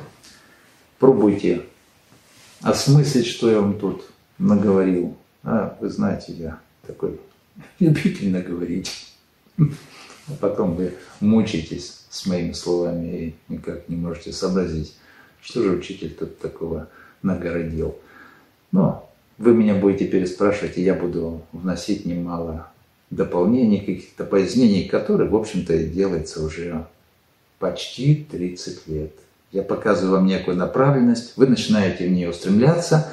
пробуйте 1.00 1.64
осмыслить, 2.62 3.28
что 3.28 3.50
я 3.50 3.62
вам 3.62 3.80
тут 3.80 4.06
наговорил. 4.38 5.16
А 5.44 5.78
вы 5.80 5.90
знаете, 5.90 6.34
я 6.34 6.60
такой 6.86 7.20
любитель 7.80 8.32
наговорить. 8.32 9.14
А 9.58 10.34
потом 10.40 10.76
вы 10.76 10.94
мучаетесь 11.20 12.06
с 12.10 12.26
моими 12.26 12.54
словами 12.54 13.08
и 13.08 13.36
никак 13.54 13.88
не 13.90 13.96
можете 13.96 14.32
сообразить, 14.32 14.96
что 15.42 15.62
же 15.64 15.72
учитель 15.72 16.12
тут 16.12 16.40
такого 16.40 16.90
нагородил. 17.22 17.98
Но 18.72 19.10
вы 19.38 19.54
меня 19.54 19.76
будете 19.76 20.08
переспрашивать, 20.08 20.78
и 20.78 20.84
я 20.84 20.94
буду 20.94 21.42
вносить 21.52 22.06
немало 22.06 22.72
дополнений, 23.10 23.80
каких-то 23.80 24.24
пояснений, 24.24 24.88
которые, 24.88 25.30
в 25.30 25.36
общем-то, 25.36 25.74
и 25.74 25.90
делается 25.90 26.44
уже 26.44 26.86
почти 27.64 28.28
30 28.30 28.88
лет. 28.88 29.12
Я 29.54 29.64
показываю 29.64 30.18
вам 30.18 30.26
некую 30.26 30.58
направленность, 30.58 31.38
вы 31.38 31.48
начинаете 31.48 32.08
в 32.08 32.12
нее 32.12 32.30
устремляться, 32.30 33.10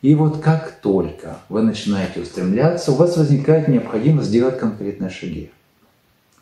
И 0.00 0.16
вот 0.16 0.42
как 0.42 0.80
только 0.82 1.38
вы 1.48 1.62
начинаете 1.62 2.20
устремляться, 2.20 2.90
у 2.90 2.96
вас 2.96 3.16
возникает 3.16 3.68
необходимость 3.68 4.30
сделать 4.30 4.58
конкретные 4.58 5.10
шаги. 5.10 5.52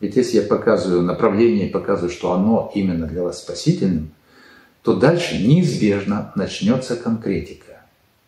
Ведь 0.01 0.16
если 0.16 0.38
я 0.38 0.42
показываю 0.44 1.03
направление 1.03 1.68
и 1.68 1.70
показываю, 1.70 2.11
что 2.11 2.33
оно 2.33 2.73
именно 2.75 3.07
для 3.07 3.23
вас 3.23 3.42
спасительным, 3.42 4.12
то 4.83 4.94
дальше 4.94 5.37
неизбежно 5.37 6.33
начнется 6.37 6.96
конкретика. 6.96 7.83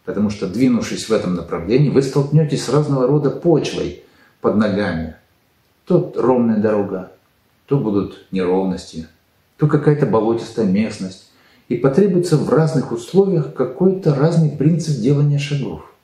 Потому 0.04 0.28
что, 0.28 0.46
двинувшись 0.46 1.08
в 1.08 1.12
этом 1.12 1.34
направлении, 1.36 1.88
вы 1.88 2.02
столкнетесь 2.02 2.64
с 2.64 2.68
разного 2.68 3.06
рода 3.06 3.30
почвой 3.30 4.02
под 4.42 4.56
ногами. 4.56 5.16
То 5.86 6.12
ровная 6.14 6.58
дорога, 6.58 7.12
то 7.64 7.78
будут 7.78 8.26
неровности, 8.32 9.08
то 9.62 9.68
какая-то 9.68 10.06
болотистая 10.06 10.66
местность. 10.66 11.30
И 11.68 11.76
потребуется 11.76 12.36
в 12.36 12.50
разных 12.50 12.90
условиях 12.90 13.54
какой-то 13.54 14.12
разный 14.12 14.50
принцип 14.50 15.00
делания 15.00 15.38
шагов. 15.38 15.94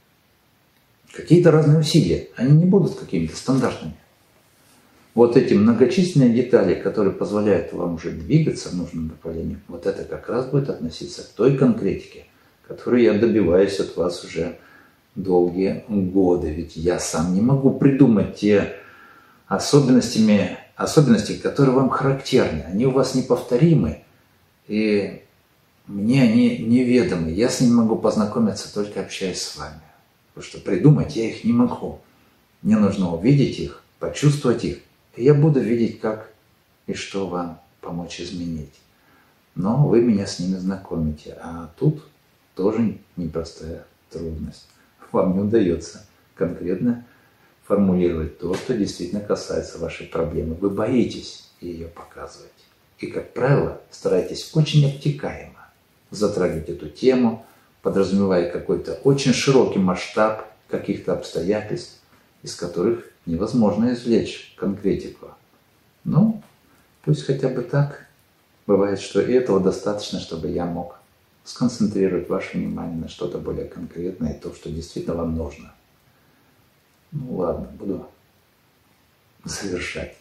Какие-то 1.12 1.50
разные 1.50 1.80
усилия. 1.80 2.28
Они 2.36 2.52
не 2.52 2.66
будут 2.66 2.94
какими-то 2.94 3.34
стандартными 3.34 3.96
вот 5.14 5.36
эти 5.36 5.54
многочисленные 5.54 6.30
детали, 6.30 6.76
которые 6.76 7.12
позволяют 7.12 7.72
вам 7.72 7.94
уже 7.94 8.12
двигаться 8.12 8.68
в 8.68 8.74
нужном 8.74 9.08
направлении, 9.08 9.58
вот 9.66 9.84
это 9.86 10.04
как 10.04 10.28
раз 10.28 10.46
будет 10.46 10.70
относиться 10.70 11.22
к 11.22 11.34
той 11.34 11.56
конкретике, 11.56 12.26
которую 12.68 13.02
я 13.02 13.14
добиваюсь 13.14 13.80
от 13.80 13.96
вас 13.96 14.22
уже 14.22 14.58
долгие 15.16 15.82
годы. 15.88 16.52
Ведь 16.52 16.76
я 16.76 17.00
сам 17.00 17.34
не 17.34 17.40
могу 17.40 17.72
придумать 17.72 18.36
те 18.36 18.74
особенностями, 19.48 20.58
особенности, 20.78 21.34
которые 21.34 21.74
вам 21.74 21.90
характерны. 21.90 22.62
Они 22.62 22.86
у 22.86 22.92
вас 22.92 23.14
неповторимы, 23.14 24.04
и 24.66 25.22
мне 25.86 26.22
они 26.22 26.58
неведомы. 26.58 27.30
Я 27.30 27.50
с 27.50 27.60
ними 27.60 27.72
могу 27.72 27.96
познакомиться 27.96 28.72
только 28.72 29.00
общаясь 29.00 29.42
с 29.42 29.56
вами. 29.56 29.80
Потому 30.32 30.50
что 30.50 30.60
придумать 30.60 31.16
я 31.16 31.28
их 31.28 31.44
не 31.44 31.52
могу. 31.52 32.00
Мне 32.62 32.78
нужно 32.78 33.12
увидеть 33.12 33.58
их, 33.58 33.82
почувствовать 33.98 34.64
их 34.64 34.78
и 35.18 35.24
я 35.24 35.34
буду 35.34 35.58
видеть, 35.58 36.00
как 36.00 36.30
и 36.86 36.94
что 36.94 37.26
вам 37.26 37.60
помочь 37.80 38.20
изменить. 38.20 38.74
Но 39.56 39.88
вы 39.88 40.00
меня 40.00 40.26
с 40.26 40.38
ними 40.38 40.54
знакомите. 40.54 41.36
А 41.42 41.70
тут 41.76 42.04
тоже 42.54 42.98
непростая 43.16 43.84
трудность. 44.10 44.68
Вам 45.10 45.34
не 45.34 45.40
удается 45.40 46.06
конкретно 46.36 47.04
формулировать 47.68 48.38
то, 48.38 48.54
что 48.54 48.74
действительно 48.74 49.20
касается 49.20 49.78
вашей 49.78 50.06
проблемы. 50.06 50.54
Вы 50.54 50.70
боитесь 50.70 51.50
ее 51.60 51.86
показывать. 51.86 52.50
И, 52.98 53.08
как 53.08 53.34
правило, 53.34 53.80
стараетесь 53.90 54.50
очень 54.54 54.90
обтекаемо 54.90 55.68
затрагивать 56.10 56.70
эту 56.70 56.88
тему, 56.88 57.44
подразумевая 57.82 58.50
какой-то 58.50 58.94
очень 59.04 59.34
широкий 59.34 59.78
масштаб 59.78 60.50
каких-то 60.68 61.12
обстоятельств, 61.12 62.00
из 62.42 62.54
которых 62.54 63.04
невозможно 63.26 63.92
извлечь 63.92 64.54
конкретику. 64.56 65.28
Ну, 66.04 66.42
пусть 67.04 67.24
хотя 67.24 67.50
бы 67.50 67.62
так. 67.62 68.06
Бывает, 68.66 68.98
что 68.98 69.20
и 69.20 69.32
этого 69.32 69.60
достаточно, 69.60 70.20
чтобы 70.20 70.48
я 70.48 70.64
мог 70.64 70.98
сконцентрировать 71.44 72.28
ваше 72.28 72.56
внимание 72.56 72.98
на 72.98 73.08
что-то 73.08 73.38
более 73.38 73.66
конкретное, 73.66 74.34
то, 74.34 74.54
что 74.54 74.70
действительно 74.70 75.16
вам 75.16 75.36
нужно. 75.36 75.72
Ну 77.10 77.36
ладно, 77.36 77.66
буду 77.78 78.06
завершать 79.44 80.16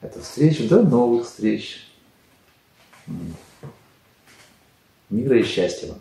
эту 0.00 0.20
встречу. 0.20 0.68
До 0.68 0.82
новых 0.82 1.26
встреч. 1.26 1.88
Мира 5.10 5.38
и 5.38 5.44
счастья 5.44 5.88
вам. 5.88 6.00